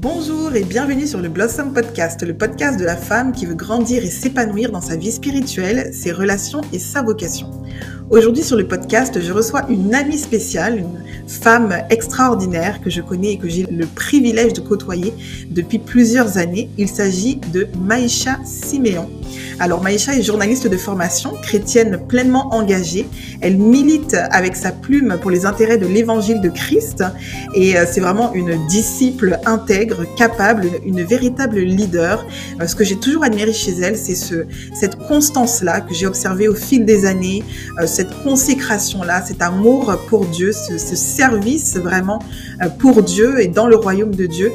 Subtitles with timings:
[0.00, 4.04] Bonjour et bienvenue sur le Blossom Podcast, le podcast de la femme qui veut grandir
[4.04, 7.50] et s'épanouir dans sa vie spirituelle, ses relations et sa vocation.
[8.10, 13.32] Aujourd'hui sur le podcast, je reçois une amie spéciale, une femme extraordinaire que je connais
[13.32, 15.12] et que j'ai le privilège de côtoyer
[15.50, 16.70] depuis plusieurs années.
[16.78, 19.10] Il s'agit de Maïcha Siméon.
[19.60, 23.06] Alors Maïcha est journaliste de formation, chrétienne pleinement engagée.
[23.40, 27.02] Elle milite avec sa plume pour les intérêts de l'évangile de Christ
[27.54, 32.24] et euh, c'est vraiment une disciple intègre, capable, une véritable leader.
[32.60, 36.48] Euh, ce que j'ai toujours admiré chez elle, c'est ce, cette constance-là que j'ai observée
[36.48, 37.42] au fil des années,
[37.80, 42.18] euh, cette consécration-là, cet amour pour Dieu, ce, ce, service vraiment
[42.78, 44.52] pour Dieu et dans le royaume de Dieu.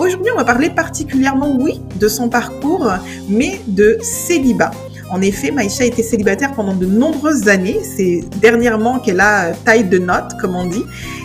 [0.00, 2.92] Aujourd'hui, on va parler particulièrement, oui, de son parcours,
[3.28, 4.70] mais de célibat.
[5.10, 7.80] En effet, Maïcha a été célibataire pendant de nombreuses années.
[7.82, 10.84] C'est dernièrement qu'elle a taille de note, comme on dit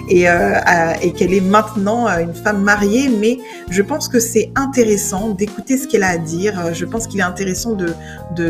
[0.09, 0.59] et, euh,
[1.01, 3.09] et qu'elle est maintenant euh, une femme mariée.
[3.09, 3.37] Mais
[3.69, 6.73] je pense que c'est intéressant d'écouter ce qu'elle a à dire.
[6.73, 7.93] Je pense qu'il est intéressant de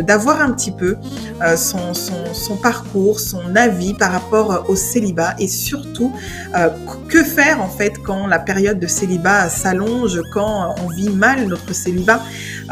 [0.02, 0.98] d'avoir un petit peu
[1.42, 6.14] euh, son, son, son, parcours, son avis par rapport au célibat et surtout
[6.56, 6.70] euh,
[7.10, 11.74] que faire en fait quand la période de célibat s'allonge, quand on vit mal notre
[11.74, 12.22] célibat,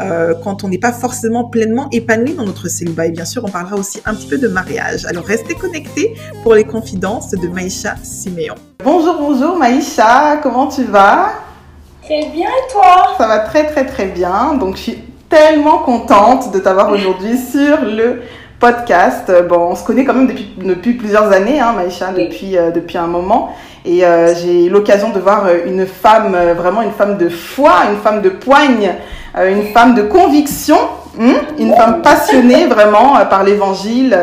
[0.00, 3.06] euh, quand on n'est pas forcément pleinement épanoui dans notre célibat.
[3.06, 5.04] Et bien sûr, on parlera aussi un petit peu de mariage.
[5.06, 8.54] Alors restez connectés pour les confidences de Maïcha Siméon.
[8.84, 11.34] Bonjour, bonjour Maïcha, comment tu vas?
[12.02, 13.14] Très bien et toi?
[13.16, 14.54] Ça va très très très bien.
[14.54, 18.22] Donc je suis tellement contente de t'avoir aujourd'hui sur le
[18.58, 19.32] podcast.
[19.48, 22.98] Bon, on se connaît quand même depuis, depuis plusieurs années, hein, Maïcha, depuis, euh, depuis
[22.98, 23.54] un moment.
[23.84, 27.72] Et euh, j'ai eu l'occasion de voir une femme, euh, vraiment une femme de foi,
[27.92, 28.94] une femme de poigne,
[29.38, 30.78] euh, une femme de conviction?
[31.18, 34.16] Une femme passionnée vraiment euh, par l'évangile.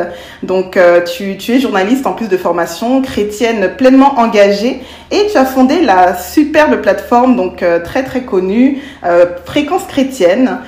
[0.43, 4.81] Donc euh, tu, tu, es journaliste en plus de formation, chrétienne pleinement engagée
[5.11, 8.79] et tu as fondé la superbe plateforme donc euh, très très connue
[9.45, 10.59] Fréquence chrétienne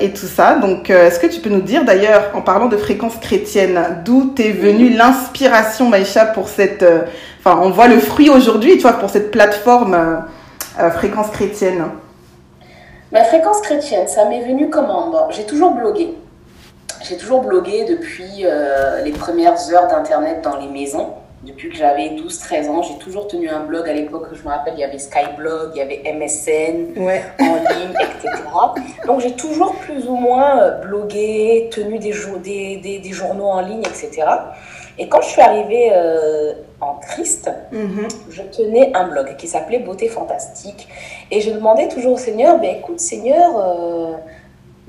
[0.00, 0.54] et tout ça.
[0.54, 4.50] Donc est-ce que tu peux nous dire d'ailleurs en parlant de Fréquence chrétienne d'où t'es
[4.50, 6.84] venue l'inspiration Maïcha pour cette
[7.38, 9.96] enfin on voit le fruit aujourd'hui tu vois pour cette plateforme
[10.94, 11.84] Fréquence chrétienne?
[13.12, 16.14] Ma fréquence chrétienne, ça m'est venu comment bon, J'ai toujours blogué.
[17.02, 21.14] J'ai toujours blogué depuis euh, les premières heures d'Internet dans les maisons.
[21.42, 23.88] Depuis que j'avais 12-13 ans, j'ai toujours tenu un blog.
[23.88, 27.22] À l'époque, je me rappelle, il y avait Skyblog, il y avait MSN ouais.
[27.40, 28.42] en ligne, etc.
[29.06, 32.12] Donc j'ai toujours plus ou moins euh, blogué, tenu des,
[32.44, 34.22] des, des, des journaux en ligne, etc.
[35.00, 38.06] Et quand je suis arrivée euh, en Christ, Mhm.
[38.30, 40.86] je tenais un blog qui s'appelait Beauté Fantastique.
[41.30, 44.12] Et je demandais toujours au Seigneur, ben écoute Seigneur, euh,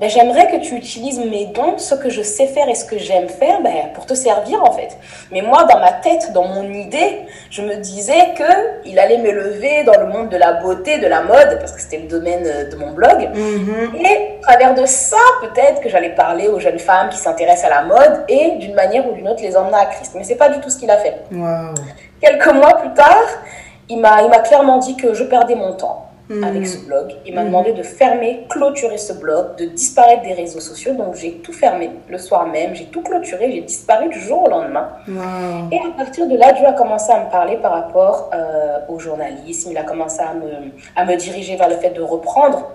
[0.02, 2.98] ben, j'aimerais que tu utilises mes dons, ce que je sais faire et ce que
[2.98, 4.98] j'aime faire, ben, pour te servir en fait.
[5.30, 7.20] Mais moi, dans ma tête, dans mon idée,
[7.50, 8.42] je me disais que
[8.84, 11.80] il allait me lever dans le monde de la beauté, de la mode, parce que
[11.80, 13.30] c'était le domaine euh, de mon blog.
[13.32, 13.94] Mhm.
[14.04, 17.74] Et à travers de ça, peut-être que j'allais parler aux jeunes femmes qui s'intéressent à
[17.76, 20.14] la mode et d'une manière ou d'une autre les emmener à Christ.
[20.16, 21.14] Mais c'est pas du tout ce qu'il a fait.
[21.30, 21.74] Wow.
[22.20, 23.28] Quelques mois plus tard,
[23.88, 26.08] il m'a, il m'a clairement dit que je perdais mon temps
[26.42, 27.14] Avec ce blog.
[27.26, 27.46] Il m'a Mhm.
[27.48, 30.94] demandé de fermer, clôturer ce blog, de disparaître des réseaux sociaux.
[30.94, 34.48] Donc j'ai tout fermé le soir même, j'ai tout clôturé, j'ai disparu du jour au
[34.48, 34.88] lendemain.
[35.08, 35.68] Wow.
[35.70, 38.98] Et à partir de là, Dieu a commencé à me parler par rapport euh, au
[38.98, 39.70] journalisme.
[39.72, 42.70] Il a commencé à me, à me diriger vers le fait de reprendre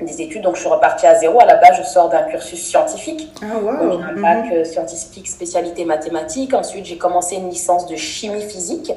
[0.00, 0.42] des études.
[0.42, 1.40] Donc je suis repartie à zéro.
[1.40, 3.32] À la base, je sors d'un cursus scientifique.
[3.42, 3.98] Ah wow.
[4.00, 6.54] Un bac euh, scientifique spécialité mathématiques.
[6.54, 8.92] Ensuite, j'ai commencé une licence de chimie physique.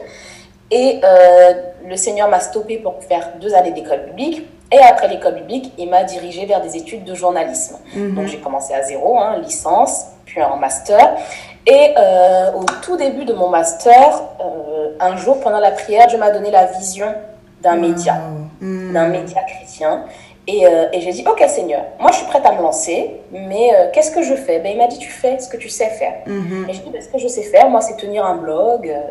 [0.71, 1.53] Et euh,
[1.87, 4.47] le Seigneur m'a stoppé pour faire deux années d'école publique.
[4.71, 7.77] Et après l'école publique, il m'a dirigé vers des études de journalisme.
[7.95, 8.15] Mhm.
[8.15, 11.15] Donc j'ai commencé à zéro, hein, licence, puis en master.
[11.67, 16.17] Et euh, au tout début de mon master, euh, un jour pendant la prière, Dieu
[16.17, 17.13] m'a donné la vision
[17.61, 18.15] d'un média.
[18.59, 18.93] Mhm.
[18.93, 20.05] d'un média chrétien.
[20.47, 23.73] Et, euh, et j'ai dit, ok Seigneur, moi je suis prête à me lancer, mais
[23.73, 24.59] euh, qu'est-ce que je fais?
[24.59, 26.13] Ben, Il m'a dit, tu fais ce que tu sais faire.
[26.27, 26.67] Mhm.
[26.69, 29.01] Et je dis, ben, ce que je sais faire, moi, c'est tenir un blog, euh,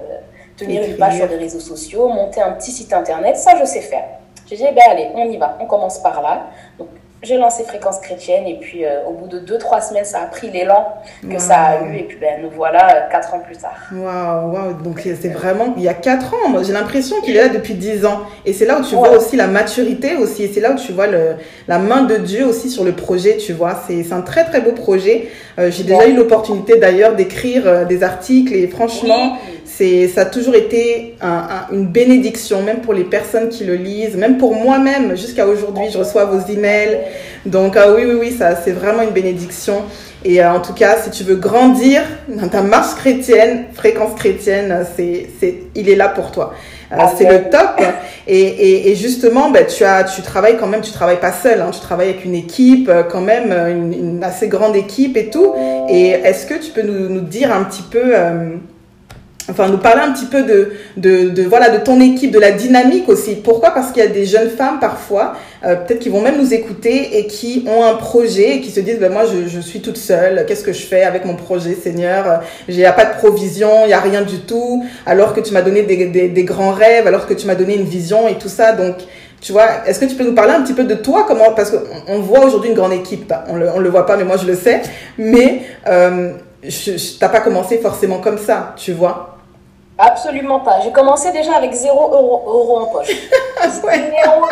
[0.56, 3.80] tenir une page sur les réseaux sociaux, monter un petit site internet, ça, je sais
[3.80, 4.04] faire.
[4.48, 6.46] J'ai dit, eh ben allez, on y va, on commence par là.
[6.78, 6.88] Donc,
[7.22, 10.50] j'ai lancé Fréquence Chrétienne et puis euh, au bout de 2-3 semaines, ça a pris
[10.50, 10.88] l'élan
[11.26, 13.72] que ça a eu et puis ben, nous voilà 4 ans plus tard.
[13.94, 16.48] Waouh, waouh, donc c'est vraiment il y a 4 ans.
[16.50, 18.20] Moi, j'ai l'impression qu'il est là depuis 10 ans.
[18.44, 19.08] Et c'est là où tu Ouais.
[19.08, 20.42] vois aussi la maturité aussi.
[20.44, 21.36] Et c'est là où tu vois le,
[21.66, 23.74] la main de Dieu aussi sur le projet, tu vois.
[23.86, 25.28] C'est c'est un très très beau projet.
[25.58, 26.10] Euh, j'ai déjà Ouais.
[26.10, 29.53] eu l'opportunité d'ailleurs d'écrire euh, des articles et franchement, Oui.
[29.66, 33.74] C'est ça a toujours été un- un- une bénédiction, même pour les personnes qui le
[33.74, 35.16] lisent, même pour moi-même.
[35.16, 36.98] Jusqu'à aujourd'hui, je reçois vos emails.
[37.46, 39.82] Donc ah oui, oui, oui, ça c'est vraiment une bénédiction.
[40.26, 44.86] Et euh, en tout cas, si tu veux grandir dans ta marche chrétienne, fréquence chrétienne,
[44.96, 46.54] c'est, c'est, il est là pour toi.
[46.92, 47.80] Euh, c'est le top.
[48.26, 51.60] Et, et, et justement, ben, tu as, tu travailles quand même, tu travailles pas seul,
[51.60, 55.28] hein, tu travailles avec une équipe, euh, quand même, une, une, assez grande équipe et
[55.28, 55.52] tout.
[55.90, 58.50] Et est-ce que tu peux nous, nous dire un petit peu, euh,
[59.50, 63.08] enfin nous parler un petit peu de, de, voilà de ton équipe, de la dynamique
[63.08, 63.36] aussi.
[63.36, 63.70] Pourquoi?
[63.70, 67.18] Parce qu'il y a des jeunes femmes parfois, euh, peut-être qui vont même nous écouter
[67.18, 69.96] et qui ont un projet et qui se disent ben moi je, je suis toute
[69.96, 70.44] seule.
[70.46, 72.42] Qu'est-ce que je fais avec mon projet, Seigneur?
[72.84, 74.84] A pas de provision, il y a rien du tout.
[75.06, 77.84] Alors que tu m'as donné des, des, grands rêves, alors que tu m'as donné une
[77.84, 78.72] vision et tout ça.
[78.72, 78.96] Donc
[79.40, 81.24] tu vois, est-ce que tu peux nous parler un petit peu de toi?
[81.28, 81.52] Comment?
[81.52, 83.32] Parce qu'on on voit aujourd'hui une grande équipe.
[83.48, 84.80] On le, le voit pas, mais moi je le sais.
[85.18, 86.32] Mais euh,
[86.66, 89.33] tu n'as pas commencé forcément comme ça, tu vois?
[89.98, 90.80] Absolument pas.
[90.80, 93.08] J'ai commencé déjà avec 0 euro, euro en poche.
[93.62, 93.94] 0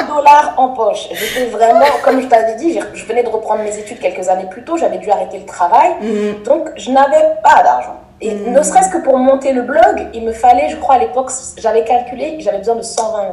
[0.08, 1.08] dollars en poche.
[1.12, 4.62] J'étais vraiment, comme je t'avais dit, je venais de reprendre mes études quelques années plus
[4.62, 5.90] tôt, j'avais dû arrêter le travail.
[6.00, 6.42] Mm.
[6.44, 7.96] Donc, je n'avais pas d'argent.
[8.20, 8.52] Et mm.
[8.52, 11.82] ne serait-ce que pour monter le blog, il me fallait, je crois à l'époque, j'avais
[11.82, 13.32] calculé, j'avais besoin de 120 euros.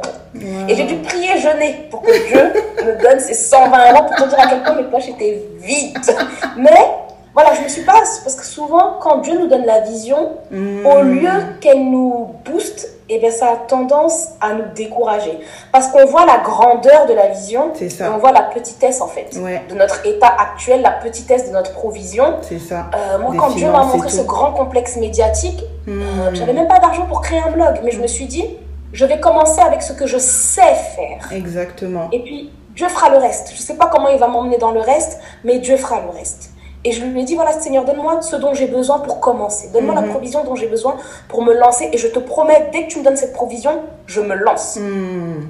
[0.68, 2.52] Et j'ai dû prier jeûner pour que Dieu
[2.84, 5.96] me donne ces 120 euros pour te dire à quel point mes poches étaient vides.
[6.56, 6.86] Mais
[7.34, 7.92] voilà, je me suis pas.
[7.92, 10.86] Parce que souvent, quand Dieu nous donne la vision, hmm.
[10.86, 11.30] au lieu
[11.60, 15.38] qu'elle nous booste, eh bien, ça a tendance à nous décourager.
[15.72, 19.36] Parce qu'on voit la grandeur de la vision, et on voit la petitesse, en fait,
[19.68, 22.36] de notre état actuel, la petitesse de notre provision.
[22.42, 22.86] C'est ça.
[22.94, 26.02] Euh, moi, quand Dieu m'a montré ce grand complexe médiatique, je hmm.
[26.02, 27.80] euh, j'avais même pas d'argent pour créer un blog.
[27.84, 28.44] Mais je me suis dit,
[28.92, 31.32] je vais commencer avec ce que je sais faire.
[31.32, 32.08] Exactement.
[32.12, 33.52] Et puis, Dieu fera le reste.
[33.54, 36.49] Je sais pas comment il va m'emmener dans le reste, mais Dieu fera le reste.
[36.84, 39.68] Et je lui ai dit, voilà, Seigneur, donne-moi ce dont j'ai besoin pour commencer.
[39.72, 40.10] Donne-moi la mhm.
[40.10, 40.96] provision dont j'ai besoin
[41.28, 41.90] pour me lancer.
[41.92, 44.76] Et je te promets, dès que tu me donnes cette provision, je me lance.
[44.76, 45.48] Mhm.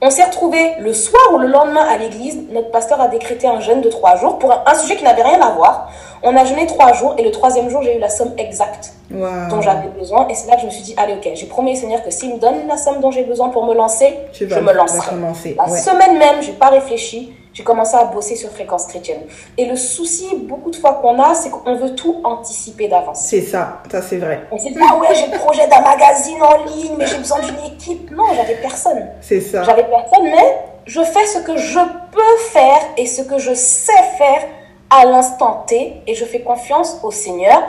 [0.00, 2.38] On s'est retrouvés le soir ou le lendemain à l'église.
[2.52, 5.40] Notre pasteur a décrété un jeûne de trois jours pour un, sujet qui n'avait rien
[5.40, 5.90] à voir.
[6.22, 9.60] On a jeûné trois jours et le troisième jour, j'ai eu la somme exacte dont
[9.60, 10.28] j'avais besoin.
[10.28, 12.12] Et c'est là que je me suis dit, allez, ok, j'ai promis au Seigneur que
[12.12, 15.16] s'il me donne la somme dont j'ai besoin pour me lancer, je me lancerai.
[15.56, 19.22] La semaine même, j'ai pas réfléchi j'ai commencé à bosser sur fréquence chrétienne.
[19.56, 23.22] Et le souci, beaucoup de fois qu'on a, c'est qu'on veut tout anticiper d'avance.
[23.22, 24.46] C'est ça, ça c'est vrai.
[24.52, 27.40] On s'est dit, ah ouais, j'ai le projet d'un magazine en ligne, mais j'ai besoin
[27.40, 28.12] d'une équipe.
[28.12, 29.08] Non, j'avais personne.
[29.20, 29.64] C'est ça.
[29.64, 30.56] J'avais personne, mais
[30.86, 31.80] je fais ce que je
[32.12, 34.42] peux faire et ce que je sais faire
[34.90, 37.60] à l'instant T et je fais confiance au Seigneur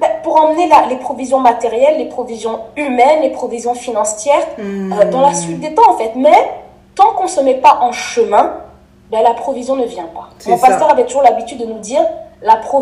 [0.00, 5.34] ben, pour emmener les provisions matérielles, les provisions humaines, les provisions financières euh, dans la
[5.34, 6.14] suite des temps en fait.
[6.16, 6.50] Mais
[6.96, 8.65] tant qu'on ne se met pas en chemin,
[9.10, 10.28] ben, la provision ne vient pas.
[10.46, 12.02] Mon pasteur avait toujours l'habitude de nous dire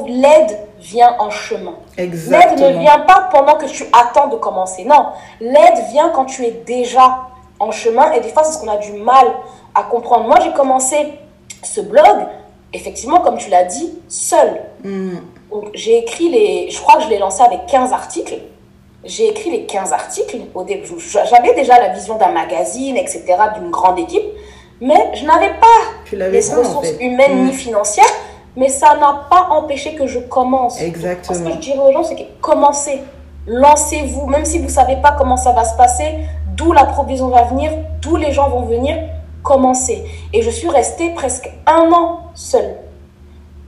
[0.06, 1.74] l'aide vient en chemin.
[1.96, 4.84] L'aide ne vient pas pendant que tu attends de commencer.
[4.84, 5.06] Non,
[5.40, 7.28] l'aide vient quand tu es déjà
[7.60, 9.26] en chemin et des fois c'est ce qu'on a du mal
[9.74, 10.24] à comprendre.
[10.24, 10.96] Moi j'ai commencé
[11.62, 12.26] ce blog,
[12.72, 14.60] effectivement comme tu l'as dit, seul.
[14.82, 15.18] Hmm.
[15.72, 18.38] J'ai écrit les, je crois que je l'ai lancé avec 15 articles.
[19.04, 20.38] J'ai écrit les 15 articles.
[20.54, 23.22] Au début, j'avais déjà la vision d'un magazine, etc.,
[23.56, 24.24] d'une grande équipe.
[24.84, 27.54] Mais je n'avais pas les ressources humaines ni mm.
[27.54, 28.04] financières,
[28.54, 30.78] mais ça n'a pas empêché que je commence.
[30.78, 31.38] Exactement.
[31.38, 33.00] Ce que je dirais aux gens, c'est que commencez,
[33.46, 36.18] lancez-vous, même si vous ne savez pas comment ça va se passer,
[36.54, 37.72] d'où la provision va venir,
[38.02, 38.98] d'où les gens vont venir,
[39.42, 40.04] commencez.
[40.34, 42.76] Et je suis restée presque un an seule.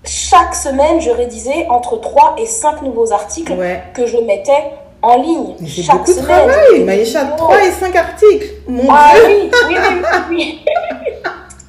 [0.05, 3.55] Chaque semaine, je rédisais entre 3 et 5 nouveaux articles
[3.95, 4.71] que je mettais
[5.01, 5.55] en ligne.
[5.67, 6.47] chaque beaucoup semaine.
[6.47, 8.47] de travail, Maïcha, 3 et 5 articles.
[8.69, 10.65] Mon ah oui, oui, oui, oui.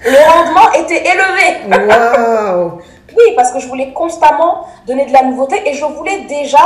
[0.05, 1.87] Le rendement était élevé.
[1.87, 2.79] Waouh
[3.17, 6.59] Oui, parce que je voulais constamment donner de la nouveauté et je voulais déjà,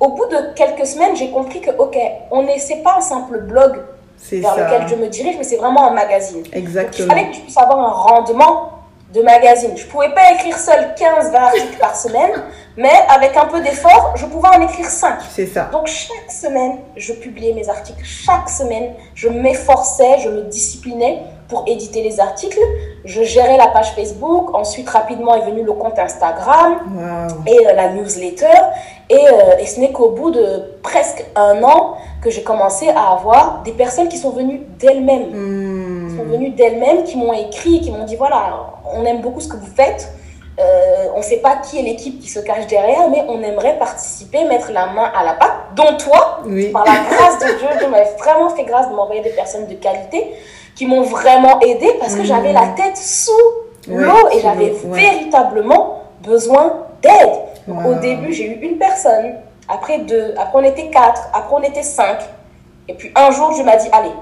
[0.00, 1.96] au bout de quelques semaines, j'ai compris que, ok,
[2.30, 3.82] on n'est, c'est pas un simple blog
[4.30, 6.42] vers lequel je me dirige, mais c'est vraiment un magazine.
[6.52, 7.06] Exactement.
[7.06, 8.70] il fallait que tu puisses avoir un rendement
[9.12, 9.70] de magazine.
[9.76, 12.32] Je pouvais pas écrire seul 15, 20 articles par semaine,
[12.76, 15.18] mais avec un peu d'effort, je pouvais en écrire 5.
[15.30, 15.68] C'est ça.
[15.72, 18.04] Donc chaque semaine, je publiais mes articles.
[18.04, 22.58] Chaque semaine, je m'efforçais, je me disciplinais pour éditer les articles.
[23.04, 24.54] Je gérais la page Facebook.
[24.54, 26.78] Ensuite, rapidement est venu le compte Instagram
[27.46, 28.46] et euh, la newsletter.
[29.08, 33.12] Et, euh, et ce n'est qu'au bout de presque un an que j'ai commencé à
[33.12, 35.30] avoir des personnes qui sont venues d'elles-mêmes.
[35.32, 36.16] Hmm.
[36.16, 39.56] sont venues d'elles-mêmes, qui m'ont écrit, qui m'ont dit voilà, on aime beaucoup ce que
[39.56, 40.12] vous faites.
[40.58, 43.78] Euh, on ne sait pas qui est l'équipe qui se cache derrière, mais on aimerait
[43.78, 46.40] participer, mettre la main à la pâte, dont toi,
[46.72, 49.74] par la grâce de Dieu, Dieu m'avait vraiment fait grâce de m'envoyer des personnes de
[49.74, 50.32] qualité
[50.74, 53.32] qui m'ont vraiment aidé parce que j'avais la tête sous
[53.88, 57.32] l'eau et j'avais véritablement besoin d'aide.
[57.86, 59.34] Au début, j'ai eu une personne,
[59.68, 62.18] après deux, après on était quatre, après on était cinq.
[62.88, 64.12] Et puis un jour, je m'as dit, allez,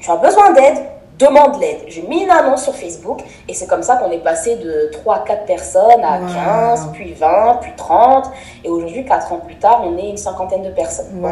[0.00, 0.78] tu as besoin d'aide,
[1.18, 1.78] demande l'aide.
[1.88, 5.16] J'ai mis une annonce sur Facebook et c'est comme ça qu'on est passé de 3
[5.16, 8.26] à 4 personnes à 15, puis 20, puis 30.
[8.64, 11.06] Et aujourd'hui, 4 ans plus tard, on est une cinquantaine de personnes.
[11.20, 11.30] Wow.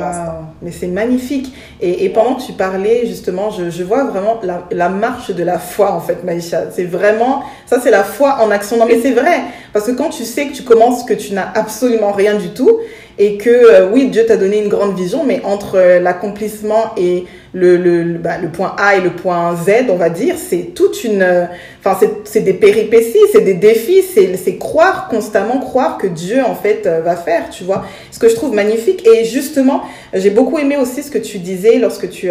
[0.63, 1.55] Mais c'est magnifique.
[1.81, 5.45] Et, et, pendant que tu parlais, justement, je, je vois vraiment la, la, marche de
[5.45, 6.71] la foi, en fait, Maïcha.
[6.71, 8.77] C'est vraiment, ça c'est la foi en action.
[8.79, 9.43] Non, mais c'est vrai.
[9.73, 12.81] Parce que quand tu sais que tu commences, que tu n'as absolument rien du tout,
[13.19, 17.25] et que euh, oui, Dieu t'a donné une grande vision, mais entre euh, l'accomplissement et
[17.55, 21.03] le, le, bah, le, point A et le point Z, on va dire, c'est toute
[21.03, 21.23] une...
[21.23, 21.47] Euh,
[21.83, 26.87] enfin, c'est des péripéties, c'est des défis, c'est croire constamment, croire que Dieu, en fait,
[26.87, 27.85] va faire, tu vois.
[28.11, 29.07] Ce que je trouve magnifique.
[29.07, 29.83] Et justement,
[30.13, 32.29] j'ai beaucoup aimé aussi ce que tu disais lorsque tu,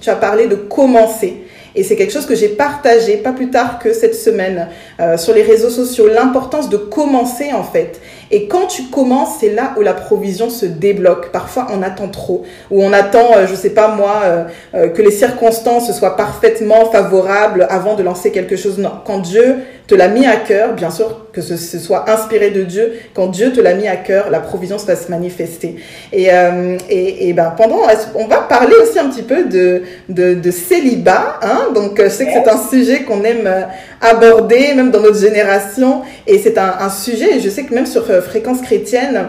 [0.00, 1.43] tu as parlé de commencer.
[1.76, 4.68] Et c'est quelque chose que j'ai partagé pas plus tard que cette semaine
[5.00, 8.00] euh, sur les réseaux sociaux, l'importance de commencer en fait.
[8.30, 11.30] Et quand tu commences, c'est là où la provision se débloque.
[11.30, 15.02] Parfois, on attend trop, ou on attend, euh, je sais pas moi, euh, euh, que
[15.02, 18.78] les circonstances soient parfaitement favorables avant de lancer quelque chose.
[18.78, 22.50] Non, quand Dieu te l'a mis à cœur, bien sûr que ce, ce, soit inspiré
[22.50, 25.76] de Dieu, quand Dieu te l'a mis à cœur, la provision va se manifester.
[26.12, 27.80] Et, euh, et, et, ben pendant,
[28.14, 31.38] on va parler aussi un petit peu de, de, de célibat.
[31.42, 33.50] Hein Donc je sais que c'est un sujet qu'on aime
[34.00, 37.40] aborder, même dans notre génération, et c'est un, un sujet.
[37.40, 39.28] Je sais que même sur Fréquence chrétienne,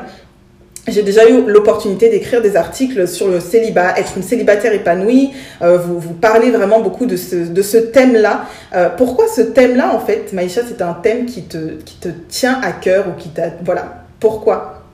[0.88, 5.32] j'ai déjà eu l'opportunité d'écrire des articles sur le célibat, être une célibataire épanouie.
[5.62, 8.46] Euh, vous, parlez vraiment beaucoup de ce, de ce thème-là.
[8.76, 12.60] Euh, pourquoi ce thème-là, en fait, Maïcha, c'est un thème qui te, qui te tient
[12.62, 13.50] à cœur ou qui t'a...
[13.64, 14.06] Voilà.
[14.20, 14.85] Pourquoi?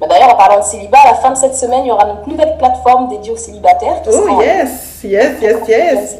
[0.00, 2.06] Bah, D'ailleurs, en parlant de célibat, à la fin de cette semaine, il y aura
[2.06, 4.02] notre nouvelle plateforme dédiée aux célibataires.
[4.02, 6.18] Qui oh yes, yes, yes, yes.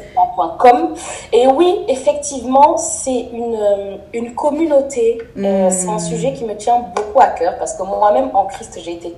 [0.58, 0.94] Com.
[1.32, 5.18] Et oui, effectivement, c'est une, une communauté.
[5.38, 8.78] Euh, c'est un sujet qui me tient beaucoup à cœur parce que moi-même, en Christ,
[8.82, 9.14] j'ai été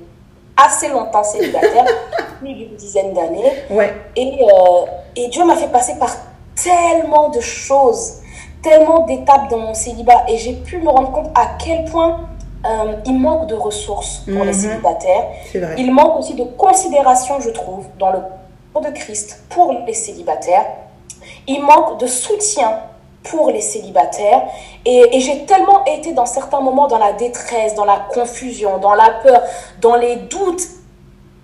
[0.57, 1.85] assez longtemps célibataire,
[2.41, 3.53] plus d'une dizaine d'années.
[3.71, 3.95] Ouais.
[4.17, 4.87] Et, euh,
[5.17, 6.11] et Dieu m'a fait passer par
[6.55, 8.17] tellement de choses,
[8.63, 10.25] tellement d'étapes dans mon célibat.
[10.29, 12.21] Et j'ai pu me rendre compte à quel point
[12.65, 15.27] euh, il manque de ressources pour les célibataires.
[15.55, 15.75] Vrai.
[15.79, 18.19] Il manque aussi de considération, je trouve, dans le
[18.73, 20.67] corps de Christ pour les célibataires.
[21.47, 22.81] Il manque de soutien
[23.23, 24.43] pour les célibataires.
[24.85, 28.95] Et, et j'ai tellement été dans certains moments dans la détresse, dans la confusion, dans
[28.95, 29.43] la peur,
[29.81, 30.63] dans les doutes.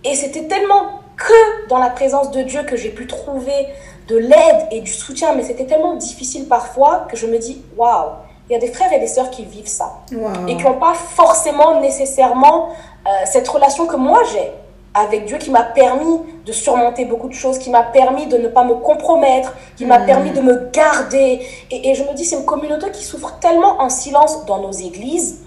[0.02, 3.68] Et c'était tellement que dans la présence de Dieu que j'ai pu trouver
[4.08, 5.34] de l'aide et du soutien.
[5.34, 8.10] Mais c'était tellement difficile parfois que je me dis, waouh,
[8.48, 10.00] il y a des frères et des sœurs qui vivent ça.
[10.12, 10.46] Wow.
[10.48, 12.68] Et qui n'ont pas forcément nécessairement
[13.06, 14.52] euh, cette relation que moi j'ai
[14.96, 18.46] avec Dieu qui m'a permis de surmonter beaucoup de choses, qui m'a permis de ne
[18.46, 20.06] pas me compromettre, qui m'a Mm.
[20.06, 21.44] permis de me garder.
[21.72, 24.70] Et, et je me dis, c'est une communauté qui souffre tellement en silence dans nos
[24.70, 25.40] églises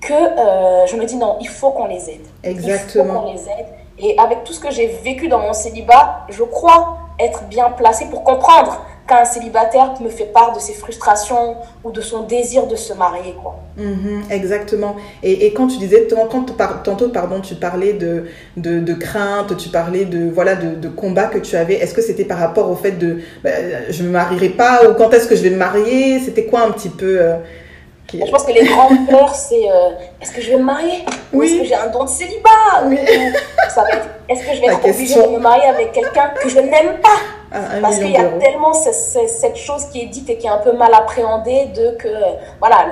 [0.00, 2.26] que euh, je me dis, non, il faut qu'on les aide.
[2.44, 3.22] Il faut Exactement.
[3.22, 3.66] qu'on les aide.
[4.02, 8.06] Et avec tout ce que j'ai vécu dans mon célibat, je crois être bien placée
[8.10, 12.76] pour comprendre qu'un célibataire me fait part de ses frustrations ou de son désir de
[12.76, 13.34] se marier.
[13.40, 13.56] Quoi.
[13.76, 14.96] Mhm, exactement.
[15.22, 16.26] Et, quand tu disais, quand
[16.84, 21.56] tantôt, pardon, tu parlais de, de, crainte, tu parlais de, voilà, de, combat que tu
[21.56, 23.50] avais, est-ce que c'était par rapport au fait de bah,
[23.88, 26.20] je me marierai pas ou quand est-ce que je vais me marier?
[26.20, 27.36] C'était quoi un petit peu euh,
[28.12, 28.24] qui...
[28.26, 29.90] Je pense que les grandes peurs, c'est euh,
[30.20, 32.98] est-ce que je vais me marier Ou est-ce que j'ai un don de célibat Oui.
[33.00, 35.92] Ou ça va être est-ce que je vais La être obligée de me marier avec
[35.92, 37.18] quelqu'un que je n'aime pas?
[37.54, 40.46] Un Parce qu'il y a tellement ce- ce- cette chose qui est dite et qui
[40.46, 42.20] est un peu mal appréhendée de que, euh,
[42.60, 42.86] voilà,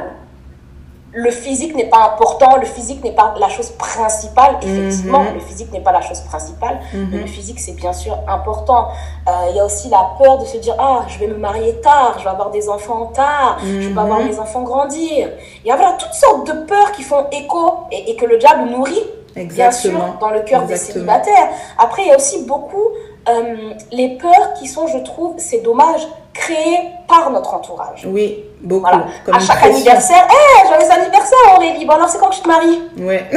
[1.12, 4.56] le, physique n'est pas important, le physique n'est pas la chose principale.
[4.62, 5.34] Effectivement, Mhm.
[5.34, 7.20] le physique n'est pas la chose principale, mais Mhm.
[7.22, 8.88] le physique, c'est bien sûr important.
[9.28, 11.80] Euh, Il y a aussi la peur de se dire, ah, je vais me marier
[11.80, 14.28] tard, je vais avoir des enfants tard, je vais pas voir Mhm.
[14.28, 15.28] mes enfants grandir.
[15.64, 18.38] Il y a voilà, toutes sortes de peurs qui font écho et, et que le
[18.38, 21.48] diable nourrit bien sûr, dans le cœur des célibataires.
[21.78, 22.84] Après, il y a aussi beaucoup
[23.28, 28.06] euh, les peurs qui sont, je trouve, c'est dommage, créées par notre entourage.
[28.06, 28.82] Oui, beaucoup.
[28.82, 29.06] Voilà.
[29.24, 32.48] Comme à chaque anniversaire, hé, joyeux anniversaire Aurélie, bon alors c'est quand que tu te
[32.48, 33.28] maries Ouais.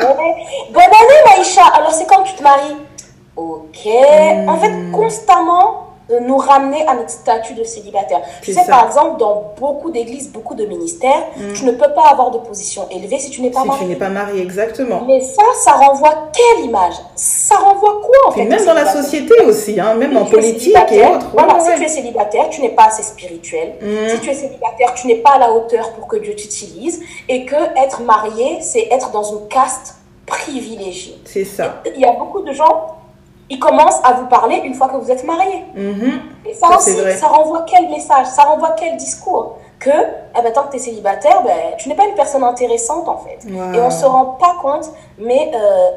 [0.00, 0.34] Ouais.
[0.70, 2.76] Bonne année Maïcha, alors c'est quand que tu te maries?
[3.36, 3.84] Ok.
[3.84, 4.48] Hmm.
[4.48, 8.20] En fait, constamment euh, nous ramener à notre statut de célibataire.
[8.42, 8.70] Tu sais, ça.
[8.72, 11.52] par exemple, dans beaucoup d'églises, beaucoup de ministères, Mm.
[11.54, 13.82] tu ne peux pas avoir de position élevée si tu n'es pas si marié.
[13.84, 15.02] tu n'es pas marié, exactement.
[15.06, 16.94] Mais ça, ça renvoie quelle image?
[17.14, 20.76] Ça renvoie quoi en fait même dans la société aussi, hein, même Si en politique
[20.92, 21.26] et autres.
[21.32, 23.74] Voilà, Ouais, si tu es célibataire, tu n'es pas assez spirituel.
[23.82, 24.08] Mhm.
[24.10, 27.00] Si tu es célibataire, tu n'es pas à la hauteur pour que Dieu t'utilise.
[27.28, 29.96] Et que être marié, c'est être dans une caste
[30.26, 31.18] privilégiée.
[31.24, 31.82] C'est ça.
[31.94, 32.97] Il y a beaucoup de gens,
[33.50, 35.64] ils commencent à vous parler une fois que vous êtes marié.
[35.74, 36.20] Mhm.
[36.46, 40.52] Et ça, Ça, aussi, ça renvoie quel message Ça renvoie quel discours Que, eh ben,
[40.52, 43.38] tant que tu es célibataire, ben, tu n'es pas une personne intéressante en fait.
[43.50, 43.74] Wow.
[43.74, 45.90] Et on se rend pas compte, mais euh,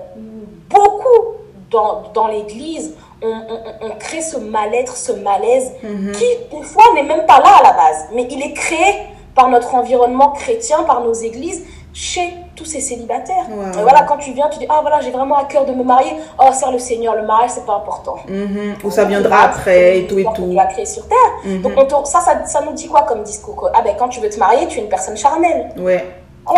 [0.69, 1.35] beaucoup
[1.69, 6.11] dans, dans l'église, on, crée ce mal-être, ce malaise, mhm.
[6.13, 9.49] qui des fois n'est même pas là à la base, mais il est créé par
[9.49, 13.45] notre environnement chrétien, par nos églises, chez tous ces célibataires.
[13.49, 15.83] Et voilà, quand tu viens, tu dis, ah voilà, j'ai vraiment à cœur de me
[15.83, 16.13] marier.
[16.39, 18.15] Oh, sert le Seigneur, le mariage, c'est pas important.
[18.27, 18.75] Mhm.
[18.83, 20.47] Ou ça viendra après, et tout et tout.
[20.49, 21.17] Il a créé sur terre.
[21.43, 21.61] Mhm.
[21.61, 24.39] Donc, ça, ça, ça, nous dit quoi comme discours Ah ben, quand tu veux te
[24.39, 25.71] marier, tu es une personne charnelle.
[25.77, 26.05] Ouais.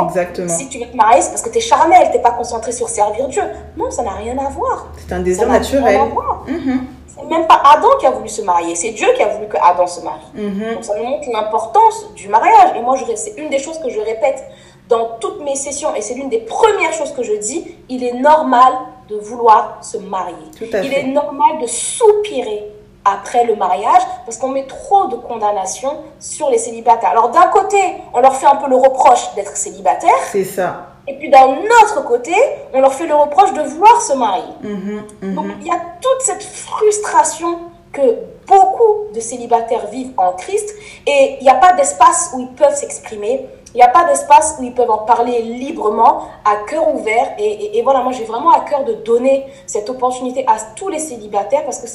[0.02, 0.50] Exactement.
[0.50, 2.72] Si tu veux te marier, c'est parce que tu es charnel, tu n'es pas concentré
[2.72, 3.44] sur servir Dieu.
[3.76, 4.88] Non, ça n'a rien à voir.
[4.98, 6.00] C'est un désir naturel.
[6.48, 6.88] Mhm.
[7.16, 9.58] C'est même pas Adam qui a voulu se marier, c'est Dieu qui a voulu que
[9.62, 10.20] Adam se marie.
[10.34, 10.76] Mhm.
[10.76, 12.72] Donc ça nous montre l'importance du mariage.
[12.76, 14.44] Et moi, c'est une des choses que je répète
[14.90, 18.14] dans toutes mes sessions, et c'est l'une des premières choses que je dis, il est
[18.14, 18.74] normal
[19.10, 20.36] de vouloir se marier.
[20.62, 22.64] il est normal de soupirer
[23.06, 27.10] après le mariage parce qu'on met trop de condamnation sur les célibataires.
[27.10, 27.78] Alors d'un côté,
[28.14, 30.12] on leur fait un peu le reproche d'être célibataires.
[30.32, 30.88] C'est ça.
[31.08, 32.34] Et puis d'un autre côté,
[32.74, 34.54] on leur fait le reproche de vouloir se marier.
[34.62, 35.36] Mhm, mhm.
[35.36, 37.60] Donc il y a toute cette frustration
[37.94, 40.76] que beaucoup de célibataires vivent en Christ
[41.08, 44.58] et il n'y a pas d'espace où ils peuvent s'exprimer il n'y a pas d'espace
[44.60, 47.34] où ils peuvent en parler librement, à cœur ouvert.
[47.40, 51.64] Et, voilà, moi j'ai vraiment à cœur de donner cette opportunité à tous les célibataires
[51.66, 51.88] parce que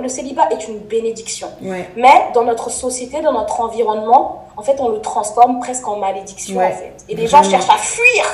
[0.00, 1.48] le célibat est une bénédiction.
[1.96, 6.58] Mais dans notre société, dans notre environnement, en fait, on le transforme presque en malédiction.
[6.58, 6.92] En fait.
[7.08, 8.24] Et les gens cherchent à fuir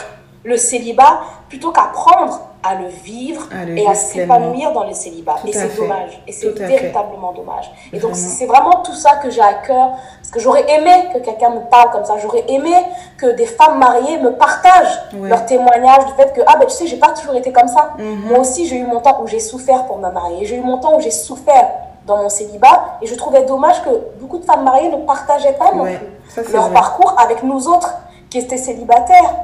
[0.45, 5.37] le célibat plutôt qu'à prendre à le vivre et à s'épanouir dans le célibat.
[5.47, 6.23] et c'est dommage.
[6.27, 7.71] Et c'est véritablement dommage.
[7.93, 9.93] Et donc, c'est vraiment tout ça que j'ai à cœur.
[10.19, 12.17] Parce que j'aurais aimé que quelqu'un me parle comme ça.
[12.19, 12.75] J'aurais aimé
[13.17, 16.87] que des femmes mariées me partagent leur témoignage du fait que, ah ben tu sais,
[16.87, 17.91] j'ai pas toujours été comme ça.
[17.99, 18.29] Mhm.
[18.29, 20.45] Moi aussi, j'ai eu mon temps où j'ai souffert pour me marier.
[20.45, 21.69] J'ai eu mon temps où j'ai souffert
[22.07, 22.99] dans mon célibat.
[23.03, 23.91] Et je trouvais dommage que
[24.21, 27.95] beaucoup de femmes mariées ne partageaient pas non plus leur parcours avec nous autres
[28.31, 29.35] qui étaient célibataires.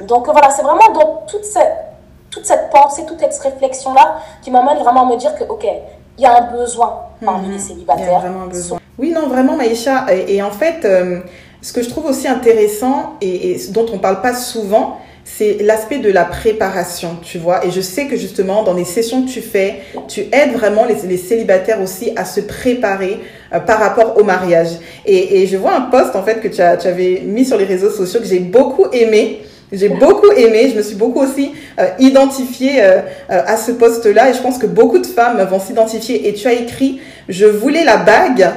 [0.00, 1.72] Donc voilà, c'est vraiment dans toute cette,
[2.30, 5.66] toute cette pensée, toute cette réflexion-là qui m'amène vraiment à me dire que, ok,
[6.18, 8.06] il y a un besoin parmi les célibataires.
[8.06, 8.80] Il y a vraiment un besoin.
[8.98, 10.06] Oui, non, vraiment, Maïcha.
[10.12, 11.20] Et, en fait, euh,
[11.60, 15.98] ce que je trouve aussi intéressant et, dont on ne parle pas souvent, c'est l'aspect
[15.98, 17.64] de la préparation, tu vois.
[17.64, 21.16] Et je sais que justement, dans les sessions que tu fais, tu aides vraiment les,
[21.16, 23.20] célibataires aussi à se préparer
[23.52, 24.78] euh, par rapport au mariage.
[25.06, 27.64] Et, je vois un post, en fait, que tu, as, tu avais mis sur les
[27.64, 29.42] réseaux sociaux que j'ai beaucoup aimé.
[29.72, 34.28] J'ai beaucoup aimé, je me suis beaucoup aussi euh, identifiée euh, euh, à ce poste-là
[34.28, 36.28] et je pense que beaucoup de femmes vont s'identifier.
[36.28, 38.50] Et tu as écrit, je voulais la bague,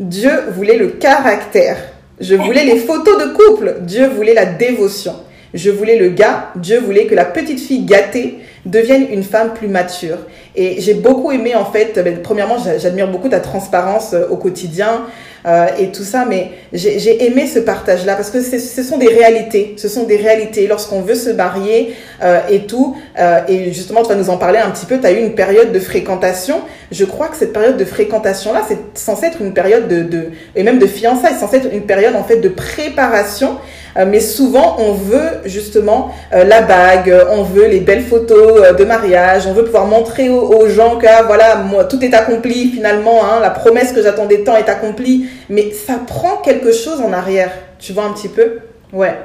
[0.00, 1.76] Dieu voulait le caractère.
[2.20, 5.14] Je voulais les photos de couple, Dieu voulait la dévotion.
[5.52, 9.68] Je voulais le gars, Dieu voulait que la petite fille gâtée devienne une femme plus
[9.68, 10.16] mature.
[10.56, 15.02] Et j'ai beaucoup aimé en fait, ben, premièrement j'admire beaucoup ta transparence au quotidien,
[15.44, 19.74] euh, et tout ça, mais j'ai aimé ce partage-là parce que ce sont des réalités,
[19.76, 22.96] ce sont des réalités lorsqu'on veut se marier euh, et tout.
[23.18, 24.98] Euh, et justement, tu vas nous en parler un petit peu.
[24.98, 26.60] Tu as eu une période de fréquentation.
[26.92, 30.62] Je crois que cette période de fréquentation-là, c'est censé être une période de, de, et
[30.62, 33.58] même de fiançailles, censé être une période en fait de préparation
[33.96, 38.72] euh, mais souvent, on veut justement euh, la bague, on veut les belles photos euh,
[38.72, 42.70] de mariage, on veut pouvoir montrer aux, gens que ah, voilà, moi, tout est accompli
[42.70, 45.26] finalement, hein, la promesse que j'attendais tant est accomplie.
[45.52, 48.60] Mais ça prend quelque chose en arrière, tu vois un petit peu
[48.90, 49.18] Ouais.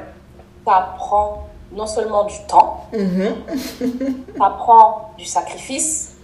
[0.66, 4.38] Ça prend non seulement du temps, mm-hmm.
[4.38, 6.16] ça prend du sacrifice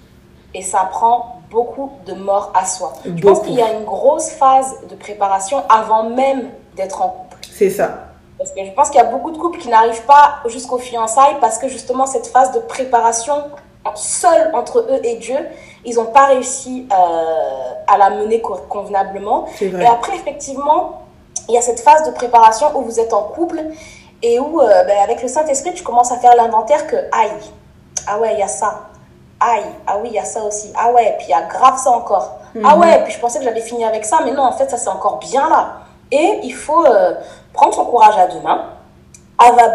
[0.53, 2.93] et ça prend beaucoup de mort à soi.
[3.05, 7.37] Je pense qu'il y a une grosse phase de préparation avant même d'être en couple.
[7.49, 8.07] C'est ça.
[8.37, 11.37] Parce que je pense qu'il y a beaucoup de couples qui n'arrivent pas jusqu'aux fiançailles
[11.39, 13.35] parce que justement cette phase de préparation
[13.95, 15.37] seule entre eux et Dieu,
[15.85, 19.45] ils n'ont pas réussi euh, à la mener convenablement.
[19.61, 21.03] Et après, effectivement,
[21.49, 23.61] il y a cette phase de préparation où vous êtes en couple
[24.21, 27.51] et où, euh, ben, avec le Saint-Esprit, tu commences à faire l'inventaire que, aïe,
[28.07, 28.89] ah ouais, il y a ça.
[29.39, 30.71] Aïe, ah oui, il y a ça aussi.
[30.77, 32.39] Ah ouais, puis il y a grave ça encore.
[32.63, 32.81] Ah mhm.
[32.81, 34.89] ouais, puis je pensais que j'avais fini avec ça, mais non, en fait, ça c'est
[34.89, 35.79] encore bien là.
[36.11, 37.15] Et il faut euh,
[37.51, 38.65] prendre son courage à deux mains,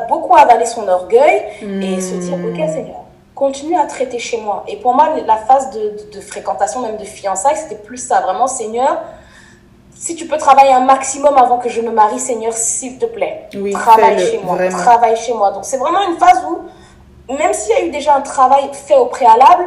[0.08, 2.56] beaucoup avaler son orgueil et se dire, ok.
[2.56, 3.04] Seigneur,
[3.38, 4.64] continue à traiter chez moi.
[4.66, 9.00] Et pour moi, la phase de, fréquentation, même de fiançailles, c'était plus ça, vraiment, Seigneur,
[9.94, 13.48] si tu peux travailler un maximum avant que je me marie, Seigneur, s'il te plaît,
[13.72, 15.52] travaille chez moi, travaille chez moi.
[15.52, 18.96] Donc c'est vraiment une phase où, même s'il y a eu déjà un travail fait
[18.96, 19.66] au préalable,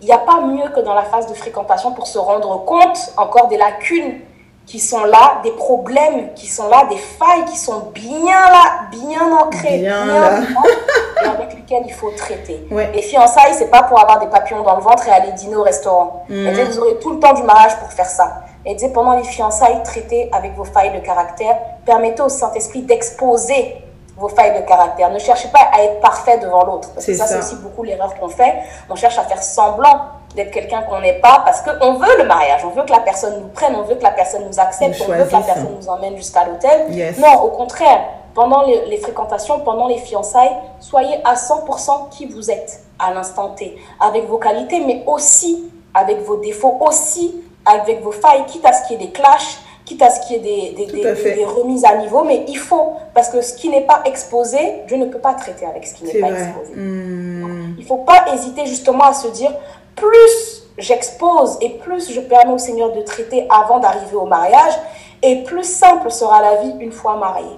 [0.00, 3.12] il n'y a pas mieux que dans la phase de fréquentation pour se rendre compte
[3.16, 4.20] encore des lacunes
[4.66, 9.32] qui sont là, des problèmes qui sont là, des failles qui sont bien là, bien
[9.32, 10.40] ancrées, bien, là.
[11.22, 12.66] et avec lesquelles il faut traiter.
[12.70, 15.62] Les fiançailles, c'est pas pour avoir des papillons dans le ventre et aller dîner au
[15.62, 16.24] restaurant.
[16.28, 16.50] Mm.
[16.50, 18.42] vous aurez tout le temps du mariage pour faire ça.
[18.64, 23.76] Et pendant les fiançailles, traitez avec vos failles de caractère, permettez au Saint-Esprit d'exposer
[24.16, 25.10] vos failles de caractère.
[25.10, 26.90] Ne cherchez pas à être parfait devant l'autre.
[26.94, 28.54] Parce que ça, c'est aussi beaucoup l'erreur qu'on fait.
[28.88, 32.62] On cherche à faire semblant d'être quelqu'un qu'on n'est pas parce qu'on veut le mariage,
[32.64, 35.10] on veut que la personne nous prenne, on veut que la personne nous accepte, on
[35.10, 36.86] veut que la personne nous emmène jusqu'à l'hôtel.
[37.18, 38.00] Non, au contraire,
[38.34, 43.76] pendant les, fréquentations, pendant les fiançailles, soyez à 100% qui vous êtes à l'instant T,
[43.98, 48.86] avec vos qualités, mais aussi avec vos défauts, aussi avec vos failles, quitte à ce
[48.86, 51.84] qu'il y ait des clashs, quitte à ce qu'il y ait des, des, des, remises
[51.84, 55.20] à niveau, mais il faut, parce que ce qui n'est pas exposé, Dieu ne peut
[55.20, 56.74] pas traiter avec ce qui n'est pas exposé.
[56.74, 57.74] Hmm.
[57.78, 59.52] il ne faut pas hésiter justement à se dire,
[59.94, 64.74] plus j'expose et plus je permets au Seigneur de traiter avant d'arriver au mariage,
[65.22, 67.56] et plus simple sera la vie une fois mariée.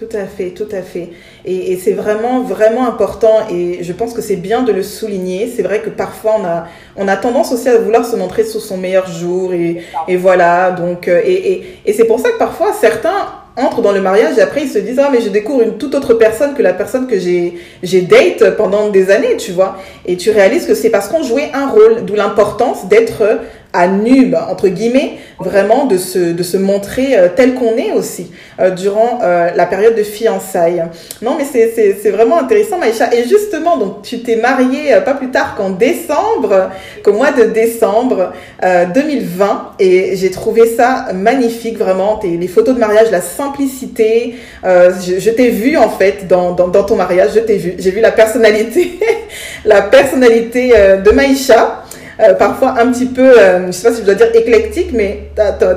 [0.00, 1.10] Tout à fait, tout à fait.
[1.44, 5.52] Et, c'est vraiment, vraiment important et je pense que c'est bien de le souligner.
[5.54, 8.60] C'est vrai que parfois on a, on a tendance aussi à vouloir se montrer sous
[8.60, 10.70] son meilleur jour et, et voilà.
[10.70, 13.12] Donc, euh, et, et, et c'est pour ça que parfois certains
[13.56, 15.94] entrent dans le mariage et après ils se disent ah mais je découvre une toute
[15.94, 20.16] autre personne que la personne que j'ai j'ai date pendant des années tu vois et
[20.16, 23.40] tu réalises que c'est parce qu'on jouait un rôle d'où l'importance d'être
[23.72, 28.30] à nu, entre guillemets, vraiment de se, de se montrer euh, tel qu'on est aussi
[28.60, 30.84] euh, durant euh, la période de fiançailles.
[31.22, 33.12] Non, mais c'est vraiment intéressant, Maïcha.
[33.14, 36.70] Et justement, donc, tu t'es mariée pas plus tard qu'en décembre,
[37.04, 42.20] qu'au mois de décembre 2020, et j'ai trouvé ça magnifique, vraiment.
[42.22, 44.34] les photos de mariage, la simplicité.
[44.64, 47.74] je, je t'ai vu, en fait, dans, dans, dans ton mariage, je t'ai vu.
[47.78, 48.98] J'ai vu la personnalité,
[49.64, 50.72] la personnalité
[51.04, 51.84] de Maïcha.
[52.20, 55.30] Euh, parfois un petit peu, euh, je sais pas si je dois dire éclectique, mais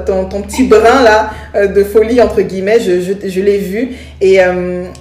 [0.06, 3.95] ton, ton, petit brin là euh, de folie entre guillemets, je, je, je l'ai vu.
[4.19, 4.39] Et,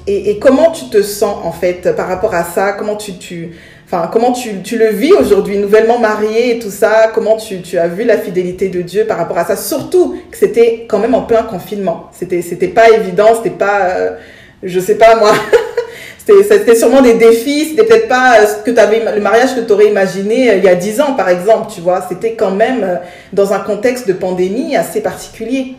[0.07, 2.73] et, et, comment tu te sens en fait par rapport à ça?
[2.73, 3.51] Comment tu, tu
[3.85, 7.11] Enfin, comment tu, tu le vis aujourd'hui, nouvellement marié et tout ça?
[7.13, 9.57] Comment tu, tu as vu la fidélité de Dieu par rapport à ça?
[9.57, 12.09] Surtout que c'était quand même en plein confinement.
[12.13, 14.17] C'était, c'était pas évident, c'était pas,
[14.63, 15.33] je sais pas moi,
[16.25, 19.89] C'était sûrement des défis, c'était peut-être pas ce que avais, le mariage que tu aurais
[19.89, 22.01] imaginé euh, il y a dix ans, par exemple, tu vois.
[22.09, 22.97] C'était quand même euh,
[23.33, 25.77] dans un contexte de pandémie assez particulier.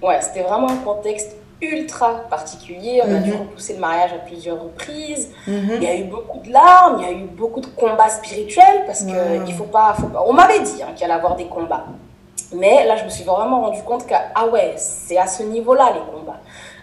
[0.00, 3.02] Ouais, c'était vraiment un contexte ultra particulier.
[3.04, 3.38] On a dû mhm.
[3.38, 5.30] repousser le mariage à plusieurs reprises.
[5.46, 5.70] Mhm.
[5.76, 8.84] Il y a eu beaucoup de larmes, il y a eu beaucoup de combats spirituels
[8.86, 10.22] parce que il faut pas, faut pas.
[10.26, 11.86] On m'avait dit hein, qu'il allait y avoir des combats.
[12.52, 15.92] Mais là, je me suis vraiment rendu compte que, ah ouais, c'est à ce niveau-là
[15.94, 16.38] les combats.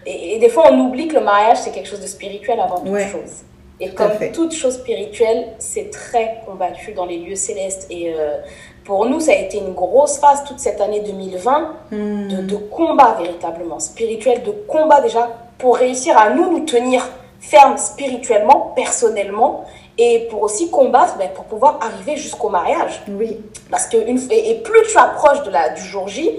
[0.05, 2.99] Et, des fois, on oublie que le mariage, c'est quelque chose de spirituel avant toute
[2.99, 3.43] chose.
[3.79, 7.87] Et comme toute chose spirituelle, c'est très combattu dans les lieux célestes.
[7.89, 8.37] Et euh,
[8.83, 12.27] pour nous, ça a été une grosse phase toute cette année 2020 hmm.
[12.27, 17.07] de, de, combat véritablement, spirituel, de combat déjà pour réussir à nous, nous tenir
[17.39, 19.65] fermes spirituellement, personnellement,
[19.97, 23.01] et pour aussi combattre ben, pour pouvoir arriver jusqu'au mariage.
[23.09, 23.37] Oui.
[23.69, 26.31] Parce que une, et, plus tu approches de la, du jour J,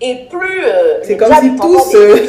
[0.00, 2.16] et plus euh, c'est comme si tous euh...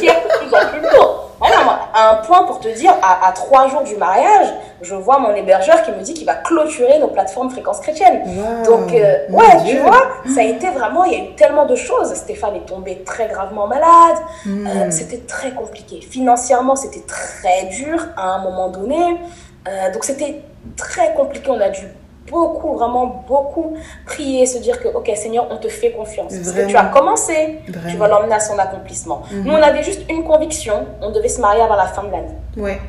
[1.94, 4.48] à un point pour te dire à, à, trois jours du mariage
[4.82, 8.24] je vois mon hébergeur qui me dit qu'il va clôturer nos plateformes fréquences chrétiennes
[8.66, 11.76] donc euh, ouais tu vois ça a été vraiment il y a eu tellement de
[11.76, 12.14] choses.
[12.14, 14.18] Stéphane est tombé très gravement malade.
[14.46, 14.68] Hmm.
[14.68, 16.02] euh, c'était très compliqué.
[16.02, 19.18] Financièrement c'était très dur à un moment donné.
[19.68, 20.42] Euh, donc c'était
[20.76, 21.50] très compliqué.
[21.50, 21.88] On a dû
[22.30, 26.34] beaucoup, vraiment beaucoup prier, se dire que, ok, Seigneur, on te fait confiance.
[26.34, 29.24] Parce que tu as commencé, tu vas l'emmener à son accomplissement.
[29.32, 29.44] Mhm.
[29.44, 32.36] Nous, on avait juste une conviction, on devait se marier avant la fin de l'année.
[32.58, 32.80] Ouais.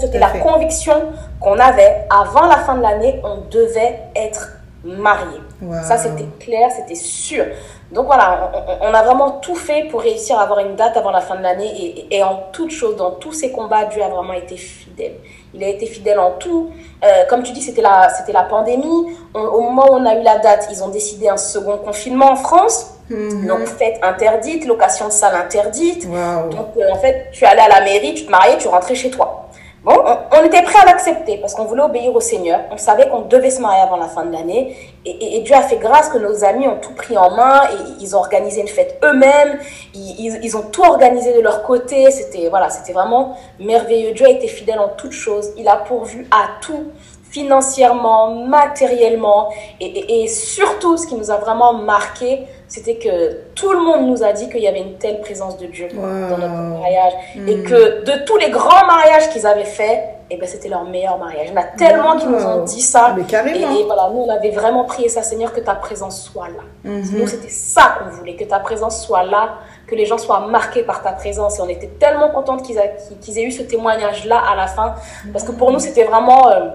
[0.00, 0.94] C'était la conviction
[1.40, 4.52] qu'on avait, avant la fin de l'année, on devait être
[4.84, 5.40] marié.
[5.82, 7.44] Ça, c'était clair, c'était sûr.
[7.92, 11.20] Donc voilà, on, a vraiment tout fait pour réussir à avoir une date avant la
[11.20, 14.32] fin de l'année et, et, en toute chose, dans tous ces combats, Dieu a vraiment
[14.32, 15.14] été fidèle.
[15.54, 16.70] Il a été fidèle en tout.
[17.02, 19.16] Euh, comme tu dis, c'était la, c'était la pandémie.
[19.34, 22.36] au moment où on a eu la date, ils ont décidé un second confinement en
[22.36, 22.94] France.
[23.08, 23.46] Mhm.
[23.48, 26.08] Donc, fête interdite, location de salle interdite.
[26.08, 29.10] Donc, euh, en fait, tu allais à la mairie, tu te mariais, tu rentrais chez
[29.10, 29.39] toi.
[29.82, 32.60] Bon, on, était prêt à l'accepter parce qu'on voulait obéir au Seigneur.
[32.70, 34.76] On savait qu'on devait se marier avant la fin de l'année.
[35.06, 38.14] Et, Dieu a fait grâce que nos amis ont tout pris en main et ils
[38.14, 39.58] ont organisé une fête eux-mêmes.
[39.94, 42.10] Ils, ils, ont tout organisé de leur côté.
[42.10, 44.12] C'était voilà, c'était vraiment merveilleux.
[44.12, 45.50] Dieu a été fidèle en toutes choses.
[45.56, 46.88] Il a pourvu à tout
[47.30, 53.80] financièrement, matériellement, et, et, surtout ce qui nous a vraiment marqué, c'était que tout le
[53.80, 57.12] monde nous a dit qu'il y avait une telle présence de Dieu dans notre mariage,
[57.34, 57.64] et hmm.
[57.64, 61.48] que de tous les grands mariages qu'ils avaient faits, eh ben c'était leur meilleur mariage.
[61.48, 63.12] Il y en a tellement qui nous ont dit ça.
[63.16, 63.76] Mais carrément.
[63.76, 66.62] Et, voilà, nous on avait vraiment prié ça, Seigneur, que ta présence soit là.
[66.84, 67.18] Mhm.
[67.18, 69.56] Nous c'était ça qu'on voulait, que ta présence soit là,
[69.88, 71.58] que les gens soient marqués par ta présence.
[71.58, 74.94] Et on était tellement contente qu'ils aient eu ce témoignage-là à la fin,
[75.32, 76.48] parce que pour nous c'était vraiment...
[76.50, 76.68] Euh,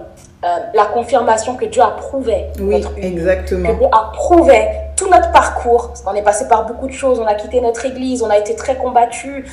[0.44, 3.70] euh, la confirmation que Dieu approuvait oui, notre exactement.
[3.70, 5.92] que Dieu approuvait tout notre parcours.
[6.06, 7.20] On est passé par beaucoup de choses.
[7.20, 9.44] On a quitté notre église, on a été très combattus.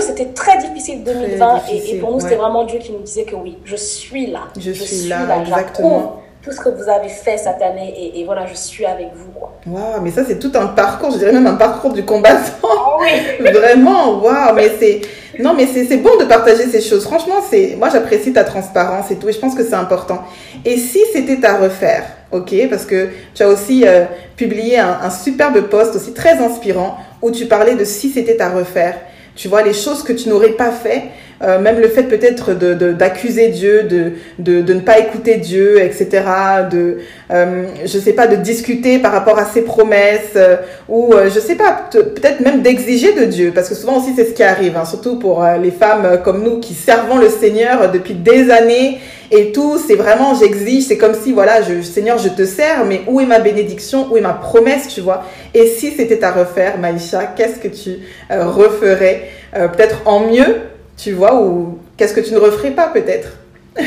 [0.00, 3.58] c'était très difficile 2020 et, pour nous c'était vraiment Dieu qui nous disait que oui,
[3.64, 4.40] je suis là.
[4.58, 6.22] Je, suis, là, exactement.
[6.42, 9.30] Tout ce que vous avez fait cette année et, voilà, je suis avec vous.
[9.70, 12.40] Waouh, mais ça c'est tout un parcours, je dirais même un parcours du combattant.
[12.62, 13.50] Ah oui.
[13.52, 15.02] Vraiment, waouh, mais c'est
[15.38, 17.04] non, mais c'est bon de partager ces choses.
[17.04, 20.22] Franchement, c'est moi j'apprécie ta transparence et tout, et je pense que c'est important.
[20.64, 24.04] Et si c'était à refaire, ok, parce que tu as aussi euh,
[24.36, 28.50] publié un, un superbe post aussi très inspirant où tu parlais de si c'était à
[28.50, 28.98] refaire.
[29.36, 31.04] Tu vois, les choses que tu n'aurais pas fait,
[31.42, 35.82] euh, même le fait peut-être de, d'accuser Dieu, de, de, de, ne pas écouter Dieu,
[35.82, 36.22] etc.
[36.70, 36.98] De,
[37.32, 40.56] euh, je sais pas, de discuter par rapport à ses promesses, euh,
[40.88, 44.24] ou euh, je sais pas, peut-être même d'exiger de Dieu, parce que souvent aussi c'est
[44.24, 48.14] ce qui arrive, hein, surtout pour les femmes comme nous qui servons le Seigneur depuis
[48.14, 48.98] des années
[49.30, 53.02] et tout, c'est vraiment, j'exige, c'est comme si, voilà, je, Seigneur, je te sers, mais
[53.06, 55.22] où est ma bénédiction, où est ma promesse, tu vois?
[55.54, 59.28] Et si c'était à refaire, Maïcha, qu'est-ce que tu referais?
[59.52, 60.56] Peut-être en mieux,
[61.02, 63.38] tu vois, ou qu'est-ce que tu ne referais pas peut-être?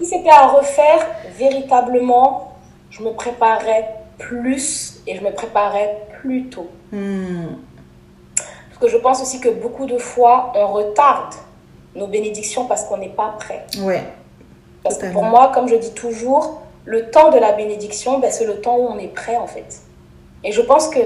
[0.00, 2.54] Si c'était à refaire, véritablement,
[2.88, 6.68] je me préparais plus et je me préparais plus tôt.
[6.90, 7.48] Hmm.
[8.36, 11.34] Parce que je pense aussi que beaucoup de fois, on retarde
[11.94, 13.66] nos bénédictions parce qu'on n'est pas prêt.
[13.80, 14.02] Ouais.
[14.82, 18.46] Parce que pour moi, comme je dis toujours, le temps de la bénédiction, ben, c'est
[18.46, 19.82] le temps où on est prêt en fait.
[20.44, 21.00] Et je pense que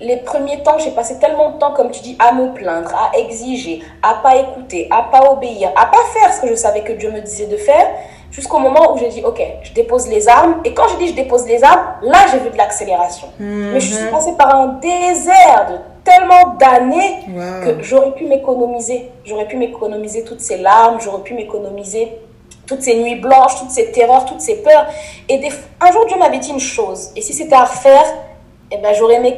[0.00, 3.16] les premiers temps, j'ai passé tellement de temps, comme tu dis, à me plaindre, à
[3.18, 6.92] exiger, à pas écouter, à pas obéir, à pas faire ce que je savais que
[6.92, 7.86] Dieu me disait de faire,
[8.30, 10.60] jusqu'au moment où j'ai dit, ok, je dépose les armes.
[10.64, 13.28] Et quand je dis je dépose les armes, là, j'ai vu de l'accélération.
[13.38, 14.10] Mais je suis mhm.
[14.10, 17.20] passée par un désert de tellement d'années
[17.64, 19.10] que j'aurais pu m'économiser.
[19.24, 22.18] J'aurais pu m'économiser toutes ces larmes, j'aurais pu m'économiser
[22.66, 24.86] toutes ces nuits blanches, toutes ces terreurs, toutes ces peurs.
[25.28, 25.40] Et
[25.80, 27.12] un jour, Dieu m'avait dit une chose.
[27.16, 28.04] Et si c'était à refaire,
[28.70, 29.36] eh ben, j'aurais aimé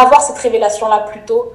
[0.00, 1.52] avoir cette révélation-là plus tôt.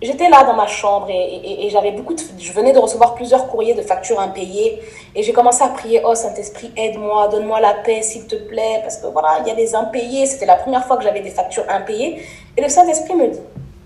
[0.00, 3.74] J'étais là dans ma chambre et, j'avais beaucoup de, je venais de recevoir plusieurs courriers
[3.74, 4.80] de factures impayées
[5.14, 8.96] et j'ai commencé à prier, oh Saint-Esprit, aide-moi, donne-moi la paix s'il te plaît, parce
[8.96, 10.24] que voilà, il y a des impayés.
[10.24, 12.22] C'était la première fois que j'avais des factures impayées.
[12.56, 13.40] Et le Saint-Esprit me dit,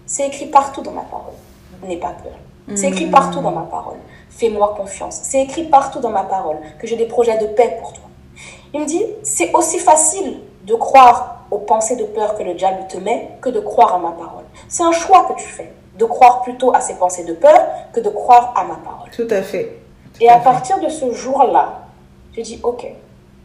[0.07, 1.35] c'est écrit partout dans ma parole,
[1.83, 2.33] n'aie pas peur.
[2.77, 3.99] C'est écrit partout dans ma parole,
[4.31, 5.21] fais-moi confiance.
[5.23, 8.05] C'est écrit partout dans ma parole que j'ai des projets de paix pour toi.
[8.73, 12.87] Il me dit, c'est aussi facile de croire aux pensées de peur que le diable
[12.89, 14.45] te met que de croire à ma parole.
[14.69, 17.61] C'est un choix que tu fais, de croire plutôt à ces pensées de peur
[17.93, 19.11] que de croire à ma parole.
[19.11, 19.79] Tout à fait.
[20.21, 21.81] Et à, partir de ce jour-là,
[22.37, 22.87] je dis, ok,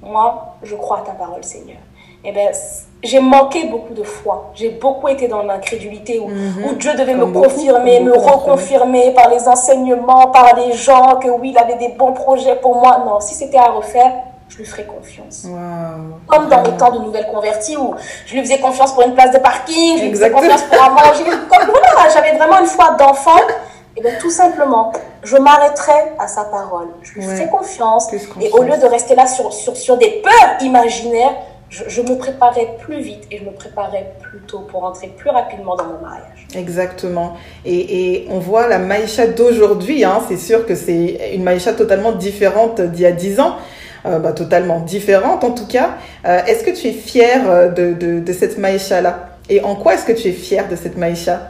[0.02, 1.78] moi, je crois à ta parole, Seigneur.
[2.24, 2.50] Eh bien,
[3.02, 4.52] j'ai manqué beaucoup de foi.
[4.54, 6.66] J'ai beaucoup été dans l'incrédulité où, mhm.
[6.66, 11.52] où, Dieu devait me confirmer, me reconfirmer par les enseignements, par les gens, que oui,
[11.52, 13.04] il avait des bons projets pour moi.
[13.06, 14.12] Non, si c'était à refaire,
[14.50, 15.48] je lui ferai confiance.
[16.28, 17.94] Comme dans les temps de nouvelles converties où
[18.26, 20.90] je lui faisais confiance pour une place de parking, je lui faisais confiance pour un
[20.90, 21.24] manger.
[21.24, 23.40] Comme voilà, j'avais vraiment une foi d'enfant.
[23.96, 24.92] Et bien tout simplement,
[25.24, 26.88] je m'arrêterai à sa parole.
[27.02, 28.12] Je lui ferai confiance.
[28.42, 31.36] Et au lieu de rester là sur, sur, sur des peurs imaginaires,
[31.70, 35.76] je, me préparais plus vite et je me préparais plus tôt pour entrer plus rapidement
[35.76, 36.48] dans mon mariage.
[36.56, 37.38] Exactement.
[37.64, 42.14] Et, et on voit la Maïcha d'aujourd'hui, hein, c'est sûr que c'est une Maïcha totalement
[42.14, 43.56] différente d'il y a 10 ans.
[44.06, 45.90] Euh, bah, totalement différente en tout cas.
[46.26, 49.28] Euh, est-ce que tu es fière euh, de, de, de cette Maïcha-là?
[49.50, 51.42] Et en quoi est-ce que tu es fière de cette Maïcha?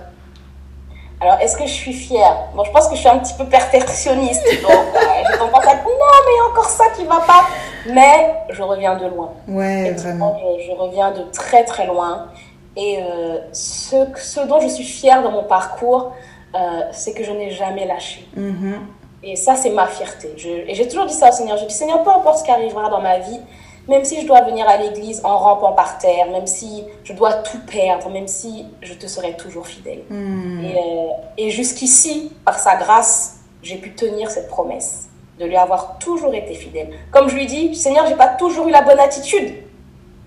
[1.21, 2.35] Alors, est-ce que je suis fière?
[2.55, 4.41] Bon, je pense que je suis un petit peu perfectionniste.
[4.63, 5.91] Donc, je tendance à dire non,
[6.25, 7.45] mais encore ça qui va pas.
[7.91, 9.33] Mais je reviens de loin.
[9.47, 10.39] Ouais, vraiment.
[10.65, 12.27] Je, reviens de très, très loin.
[12.77, 12.99] Et
[13.51, 16.13] ce, ce, dont je suis fière dans mon parcours,
[16.93, 18.25] c'est que je n'ai jamais lâché.
[18.37, 18.75] Mm-hmm.
[19.23, 20.33] Et ça, c'est ma fierté.
[20.37, 21.57] Je, et j'ai toujours dit ça au Seigneur.
[21.57, 23.39] Je dis, Seigneur, peu importe ce qui arrivera dans ma vie,
[23.87, 27.33] même si je dois venir à l'église en rampant par terre, même si je dois
[27.33, 30.03] tout perdre, même si je te serai toujours fidèle.
[30.09, 30.63] Hmm.
[30.63, 35.97] Et, euh, et jusqu'ici, par sa grâce, j'ai pu tenir cette promesse de lui avoir
[35.99, 36.89] toujours été fidèle.
[37.11, 39.53] Comme je lui dis, Seigneur, j'ai pas toujours eu la bonne attitude,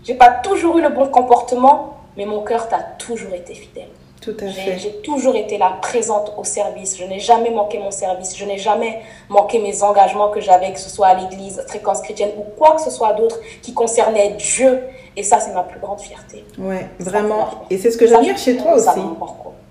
[0.04, 3.88] j'ai pas toujours eu le bon comportement, mais mon cœur t'a toujours été fidèle.
[4.22, 4.78] Tout à fait.
[4.78, 6.96] J'ai toujours été là, présente au service.
[6.96, 8.36] Je n'ai jamais manqué mon service.
[8.36, 12.30] Je n'ai jamais manqué mes engagements que j'avais, que ce soit à l'église, fréquence chrétienne
[12.38, 14.80] ou quoi que ce soit d'autre qui concernait Dieu.
[15.16, 16.44] Et ça, c'est ma plus grande fierté.
[16.56, 17.48] Ouais, vraiment.
[17.68, 19.00] Et c'est ce que j'admire chez toi aussi.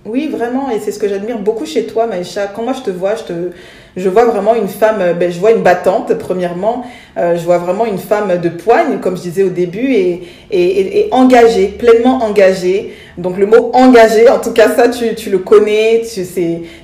[0.05, 0.69] Oui, vraiment.
[0.69, 2.47] Et c'est ce que j'admire beaucoup chez toi, Maïcha.
[2.47, 3.51] Quand moi je te vois, je te,
[3.97, 6.85] je vois vraiment une femme, ben, je vois une battante, premièrement.
[7.17, 10.99] Euh, je vois vraiment une femme de poigne, comme je disais au début, et, et,
[10.99, 12.93] et, engagée, pleinement engagée.
[13.17, 16.25] Donc le mot engagé, en tout cas ça, tu, tu le connais, tu,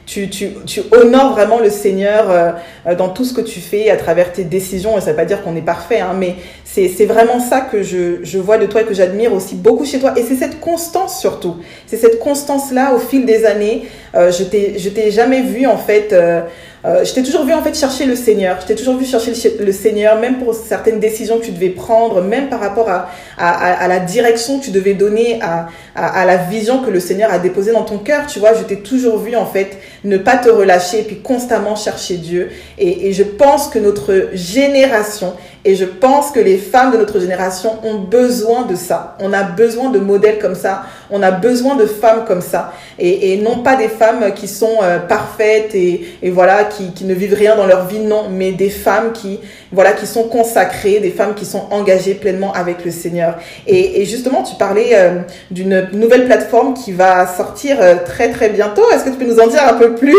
[0.05, 3.95] tu, tu, tu honores vraiment le Seigneur euh, dans tout ce que tu fais à
[3.95, 4.97] travers tes décisions.
[4.97, 7.81] Et ça ne veut pas dire qu'on est parfait, hein, mais c'est vraiment ça que
[7.81, 10.13] je, je vois de toi et que j'admire aussi beaucoup chez toi.
[10.17, 11.55] Et c'est cette constance surtout.
[11.85, 16.41] C'est cette constance-là au fil des années euh, je t'ai jamais vu en fait euh,
[16.87, 18.59] euh, je t'ai toujours vu en fait chercher le Seigneur.
[18.61, 22.21] Je t'ai toujours vu chercher le, Seigneur, même pour certaines décisions que tu devais prendre,
[22.21, 27.01] même par rapport à, la direction que tu devais donner, à, la vision que le
[27.01, 28.25] Seigneur a déposée dans ton cœur.
[28.27, 31.75] Tu vois, je t'ai toujours vu en fait ne pas te relâcher et puis constamment
[31.75, 32.51] chercher Dieu.
[32.77, 35.33] Et je pense que notre génération
[35.65, 39.15] et je pense que les femmes de notre génération ont besoin de ça.
[39.19, 40.83] On a besoin de modèles comme ça.
[41.09, 42.73] On a besoin de femmes comme ça.
[42.99, 47.05] Et, et non pas des femmes qui sont euh, parfaites et, et voilà, qui, qui,
[47.05, 49.39] ne vivent rien dans leur vie, non, mais des femmes qui,
[49.71, 53.35] voilà, qui sont consacrées, des femmes qui sont engagées pleinement avec le Seigneur.
[53.65, 55.19] Et, et justement, tu parlais euh,
[55.51, 58.83] d'une nouvelle plateforme qui va sortir euh, très très bientôt.
[58.91, 60.15] Est-ce que tu peux nous en dire un peu plus?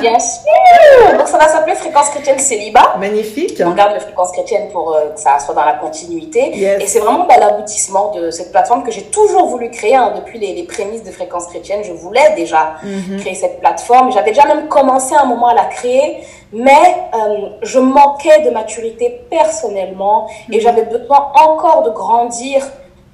[0.00, 2.96] Bien sûr Donc ça va s'appeler Fréquence chrétienne célibat.
[2.98, 3.62] Magnifique.
[3.64, 6.56] On garde le Fréquence chrétienne pour euh, que ça soit dans la continuité.
[6.80, 10.38] Et c'est vraiment bah, l'aboutissement de cette plateforme que j'ai toujours voulu créer hein, depuis
[10.38, 11.82] les, les, prémices de Fréquence chrétienne.
[11.82, 13.18] Je voulais déjà mm-hmm.
[13.18, 14.12] créer cette plateforme.
[14.12, 16.18] J'avais déjà même commencé un moment à la créer,
[16.52, 16.70] mais
[17.14, 20.60] euh, je manquais de maturité personnellement et mm-hmm.
[20.60, 22.62] j'avais besoin encore de grandir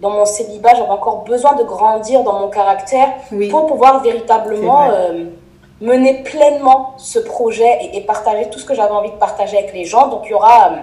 [0.00, 3.08] dans mon célibat, j'avais encore besoin de grandir dans mon caractère
[3.50, 4.88] pour pouvoir véritablement
[5.80, 9.84] mener pleinement ce projet et, partager tout ce que j'avais envie de partager avec les
[9.84, 10.08] gens.
[10.08, 10.76] Donc il y aura euh,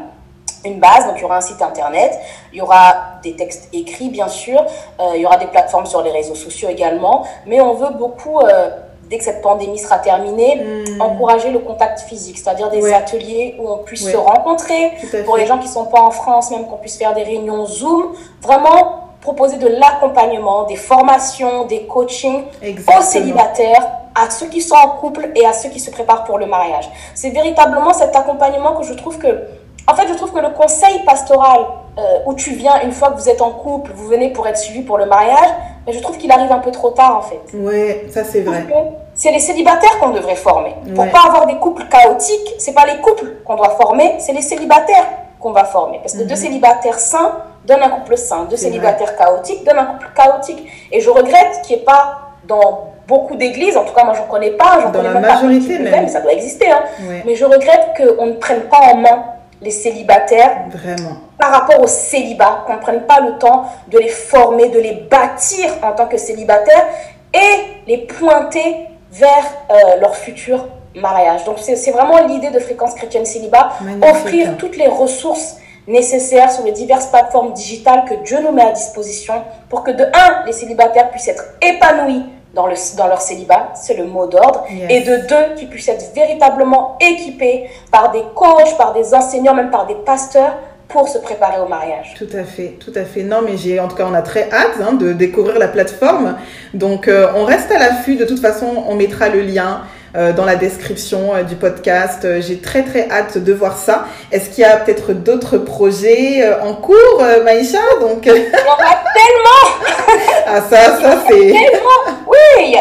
[0.66, 2.20] une base, donc il y aura un site internet,
[2.52, 4.64] il y aura des textes écrits bien sûr,
[5.00, 8.40] euh, il y aura des plateformes sur les réseaux sociaux également, mais on veut beaucoup,
[8.40, 8.70] euh,
[9.10, 11.02] dès que cette pandémie sera terminée, hmm.
[11.02, 14.92] encourager le contact physique, c'est-à-dire des ateliers où on puisse se rencontrer,
[15.26, 18.14] pour les gens qui sont pas en France, même qu'on puisse faire des réunions Zoom,
[18.42, 24.90] vraiment proposer de l'accompagnement, des formations, des coachings aux célibataires à ceux qui sont en
[24.90, 26.90] couple et à ceux qui se préparent pour le mariage.
[27.14, 29.44] C'est véritablement cet accompagnement que je trouve que,
[29.88, 31.60] en fait, je trouve que le conseil pastoral
[31.98, 34.58] euh, où tu viens une fois que vous êtes en couple, vous venez pour être
[34.58, 35.50] suivi pour le mariage,
[35.86, 37.42] mais je trouve qu'il arrive un peu trop tard en fait.
[37.54, 38.66] Ouais, ça c'est vrai.
[39.14, 40.76] C'est les célibataires qu'on devrait former.
[40.94, 44.42] Pour pas avoir des couples chaotiques, c'est pas les couples qu'on doit former, c'est les
[44.42, 45.06] célibataires
[45.40, 46.00] qu'on va former.
[46.00, 46.36] Parce que deux mhm.
[46.36, 50.68] célibataires sains donnent un couple sain, deux célibataires chaotiques donnent un couple chaotique.
[50.92, 54.26] Et je regrette qu'il n'y ait pas dans beaucoup d'églises, en tout cas moi j'en
[54.26, 56.04] connais pas, j'en connais la majorité même.
[56.04, 56.82] mais ça doit exister, hein.
[57.24, 59.26] mais je regrette qu'on ne prenne pas en main
[59.66, 61.18] les célibataires Vraiment.
[61.38, 64.94] par rapport au célibat, qu'on ne prenne pas le temps de les former, de les
[64.94, 66.86] bâtir en tant que célibataires
[67.34, 71.44] et les pointer vers euh, leur futur mariage.
[71.44, 76.72] Donc c'est vraiment l'idée de Fréquence Chrétienne Célibat, offrir toutes les ressources nécessaires sur les
[76.72, 79.34] diverses plateformes digitales que Dieu nous met à disposition
[79.70, 82.24] pour que de un, les célibataires puissent être épanouis
[82.56, 86.14] dans, le, dans leur célibat, c'est le mot d'ordre, et de deux, qu'ils puissent être
[86.16, 90.56] véritablement équipés par des coachs, par des enseignants, même par des pasteurs
[90.88, 92.14] pour se préparer au mariage.
[92.18, 93.24] Tout à fait, tout à fait.
[93.24, 96.38] Non, mais j'ai, en tout cas, on a très hâte hein, de découvrir la plateforme.
[96.74, 98.16] Donc, euh, on reste à l'affût.
[98.16, 99.82] De toute façon, on mettra le lien.
[100.18, 102.24] Euh, dans la description euh, du podcast.
[102.24, 104.06] Euh, j'ai très très hâte de voir ça.
[104.32, 107.80] Est-ce qu'il y a peut-être d'autres projets en cours, Maïcha?
[108.00, 108.26] Donc...
[108.26, 109.66] Il y en a tellement
[110.48, 111.34] Ah ça, ça c'est...
[111.34, 112.78] Tellement Oui,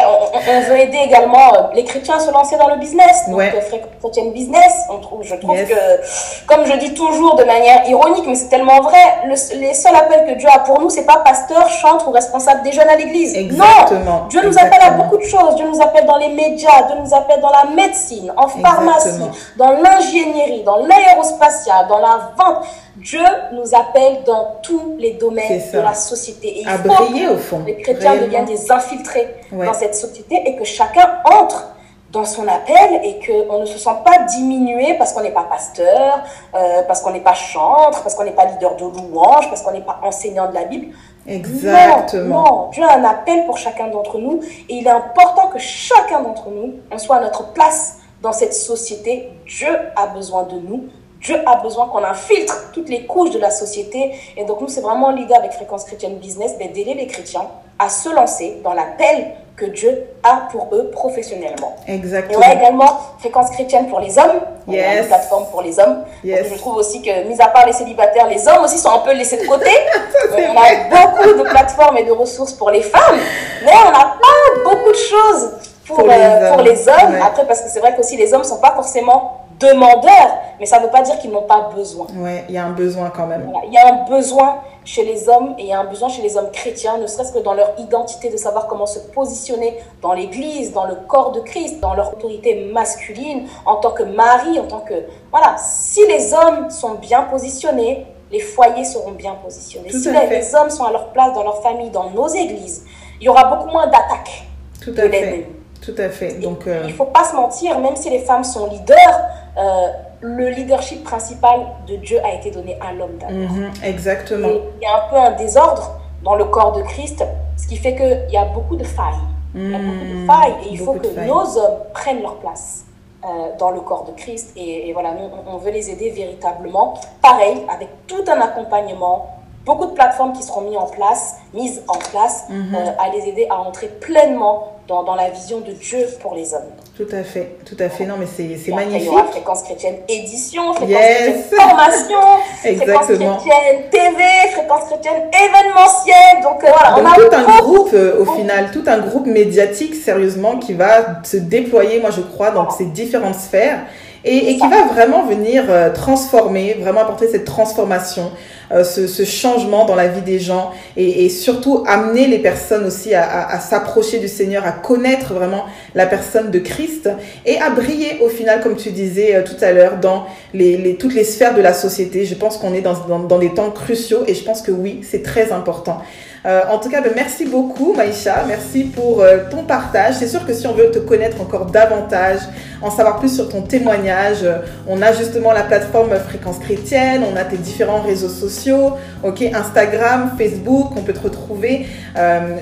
[0.47, 3.27] on, veut aider également les chrétiens à se lancer dans le business.
[3.27, 3.53] Donc, ouais.
[3.99, 8.35] chrétienne business, on trouve, je trouve que, comme je dis toujours de manière ironique, mais
[8.35, 11.67] c'est tellement vrai, le, les seuls appels que Dieu a pour nous, c'est pas pasteur,
[11.69, 13.35] chantre ou responsable des jeunes à l'église.
[13.57, 15.55] Non Dieu nous appelle à beaucoup de choses.
[15.55, 19.21] Dieu nous appelle dans les médias, Dieu nous appelle dans la médecine, en pharmacie,
[19.57, 22.65] dans l'ingénierie, dans l'aérospatiale, dans la vente.
[22.95, 26.47] Dieu nous appelle dans tous les domaines de la société.
[26.47, 27.61] Et il à faut briller, au fond.
[27.65, 31.75] les chrétiens deviennent des infiltrés dans cette société et que chacun entre
[32.15, 36.23] dans son appel et qu'on ne se sent pas diminué parce qu'on n'est pas pasteur,
[36.55, 39.73] euh, parce qu'on n'est pas chantre, parce qu'on n'est pas leader de louange, parce qu'on
[39.73, 40.95] n'est pas enseignant de la Bible.
[41.27, 42.69] Exactement.
[42.73, 46.49] Dieu a un appel pour chacun d'entre nous et il est important que chacun d'entre
[46.49, 49.29] nous, on soit à notre place dans cette société.
[49.45, 50.85] Dieu a besoin de nous.
[51.25, 54.11] Dieu a besoin qu'on infiltre toutes les couches de la société.
[54.37, 57.47] Et donc, nous, c'est vraiment l'idée avec Fréquence Chrétienne Business d'aider les chrétiens
[57.79, 61.75] à se lancer dans l'appel que Dieu a pour eux professionnellement.
[61.87, 62.41] Exactement.
[62.41, 64.41] Et on a également Fréquence chrétienne pour les hommes.
[64.67, 65.01] Yes.
[65.01, 66.03] une plateforme pour les hommes.
[66.23, 66.47] Yes.
[66.51, 69.13] je trouve aussi que, mis à part les célibataires, les hommes aussi sont un peu
[69.13, 69.69] laissés de côté.
[70.31, 73.19] on a beaucoup de plateformes et de ressources pour les femmes,
[73.63, 75.51] mais on n'a pas beaucoup de choses
[75.87, 77.17] pour, pour, les, euh, pour les hommes.
[77.23, 80.79] Après, parce que c'est vrai qu'aussi les hommes ne sont pas forcément demandeurs, mais ça
[80.79, 82.07] ne veut pas dire qu'ils n'ont pas besoin.
[82.15, 83.51] Oui, il y a un besoin quand même.
[83.65, 86.21] Il y a un besoin chez les hommes et il y a un besoin chez
[86.21, 90.13] les hommes chrétiens, ne serait-ce que dans leur identité, de savoir comment se positionner dans
[90.13, 94.67] l'Église, dans le corps de Christ, dans leur autorité masculine, en tant que mari, en
[94.67, 94.93] tant que...
[95.31, 99.89] Voilà, si les hommes sont bien positionnés, les foyers seront bien positionnés.
[99.91, 102.85] si les, hommes sont à leur place dans leur famille, dans nos églises,
[103.19, 104.45] il y aura beaucoup moins d'attaques
[104.85, 105.45] de l'ennemi.
[105.85, 106.39] Tout à fait.
[106.41, 109.19] Donc, euh, Il ne faut pas se mentir, même si les femmes sont leaders,
[109.57, 109.87] euh,
[110.21, 113.35] le leadership principal de Dieu a été donné à l'homme d'abord.
[113.35, 114.47] Mhm, exactement.
[114.47, 117.23] il y a un peu un désordre dans le corps de Christ,
[117.57, 119.13] ce qui fait qu'il y a beaucoup de failles.
[119.53, 122.37] il y a beaucoup de mhm, failles et il faut que nos hommes prennent leur
[122.37, 122.85] place.
[123.25, 124.51] Euh, dans le corps de Christ.
[124.55, 126.93] Et, voilà, nous, on veut les aider véritablement.
[127.23, 129.34] Pareil, avec tout un accompagnement,
[129.65, 132.75] beaucoup de plateformes qui seront mises en place, mises en place mhm.
[132.75, 136.69] à les aider à entrer pleinement dans, dans, la vision de Dieu pour les hommes.
[136.95, 138.05] Tout à fait, tout à fait.
[138.05, 139.01] Non, mais c'est magnifique.
[139.01, 142.19] Il y aura Fréquence chrétienne édition, Fréquence chrétienne formation,
[142.59, 146.43] Fréquence chrétienne TV, Fréquence chrétienne événementielle.
[146.43, 149.95] Donc euh, voilà, on a tout un groupe, euh, au final, tout un groupe médiatique,
[149.95, 153.79] sérieusement, qui va se déployer, moi je crois, dans ces différentes sphères
[154.23, 158.31] et, et qui va vraiment venir euh, transformer, vraiment apporter cette transformation.
[158.71, 162.85] Euh, ce, ce, changement dans la vie des gens et, et surtout amener les personnes
[162.85, 167.09] aussi à, à, à s'approcher du Seigneur, à connaître vraiment la personne de Christ
[167.45, 170.95] et à briller au final, comme tu disais euh, tout à l'heure, dans les, les,
[170.95, 172.25] toutes les sphères de la société.
[172.25, 175.01] Je pense qu'on est dans, dans, dans, des temps cruciaux et je pense que oui,
[175.03, 176.01] c'est très important.
[176.45, 180.15] Euh, en tout cas, ben, merci beaucoup Maïcha, merci pour euh, ton partage.
[180.19, 182.37] C'est sûr que si on veut te connaître encore davantage,
[182.83, 187.35] en savoir plus sur ton témoignage, euh, on a justement la plateforme Fréquence Chrétienne, on
[187.35, 188.91] a tes différents réseaux sociaux,
[189.23, 191.87] ok, Instagram, Facebook, on peut te retrouver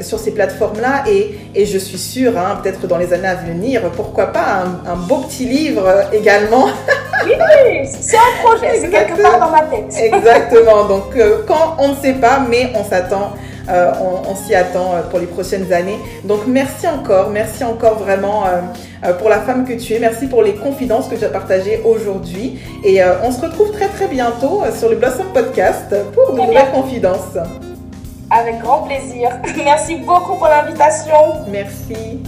[0.02, 3.82] sur ces plateformes-là et, et, je suis sûre, hein, peut-être dans les années à venir,
[3.96, 6.68] pourquoi pas un, un beau petit livre également.
[7.26, 9.94] oui, c'est un projet, c'est quelque part dans ma tête.
[10.02, 11.16] Exactement, donc
[11.48, 13.34] quand on ne sait pas, mais on s'attend
[13.70, 13.92] euh,
[14.28, 15.98] on, s'y attend euh, pour les prochaines années.
[16.26, 20.00] Donc merci encore, merci encore vraiment euh, pour la femme que tu es.
[20.00, 22.60] Merci pour les confidences que tu as partagées aujourd'hui.
[22.84, 27.38] Et on se retrouve très très bientôt sur le Blossom Podcast pour de nouvelles confidences.
[28.30, 29.30] Avec grand plaisir.
[29.64, 31.46] Merci beaucoup pour l'invitation.
[31.52, 32.20] Merci.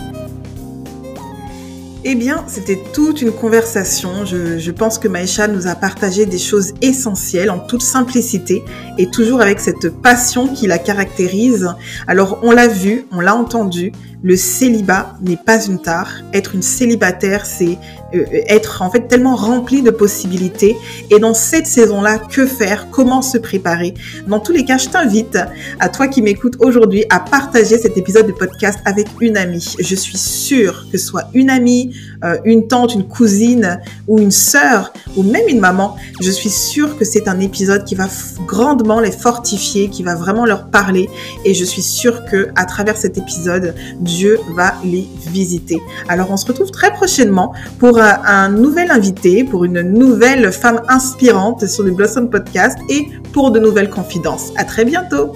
[2.07, 4.25] Eh bien, c'était toute une conversation.
[4.25, 8.63] Je, pense que Maïcha nous a partagé des choses essentielles en toute simplicité
[8.99, 11.67] et toujours avec cette passion qui la caractérise.
[12.05, 13.91] Alors, on l'a vu, on l'a entendu,
[14.23, 16.11] le célibat n'est pas une tare.
[16.33, 17.77] Être une célibataire, c'est
[18.13, 20.75] euh, être en fait tellement rempli de possibilités.
[21.09, 22.87] Et dans cette saison-là, que faire?
[22.91, 23.93] Comment se préparer?
[24.27, 25.37] Dans tous les cas, je t'invite,
[25.79, 29.75] à toi qui m'écoutes aujourd'hui, à partager cet épisode de podcast avec une amie.
[29.79, 31.95] Je suis sûre que ce soit une amie,
[32.25, 36.97] euh, une tante, une cousine ou une sœur ou même une maman, je suis sûre
[36.97, 38.07] que c'est un épisode qui va
[38.45, 41.09] grandement les fortifier, qui va vraiment leur parler.
[41.45, 45.81] Et je suis sûre que à travers cet épisode, Dieu va les visiter.
[46.09, 51.67] Alors on se retrouve très prochainement pour un, nouvel invité, pour une nouvelle femme inspirante
[51.67, 54.51] sur le Blossom Podcast et pour de nouvelles confidences.
[54.57, 55.33] À très bientôt!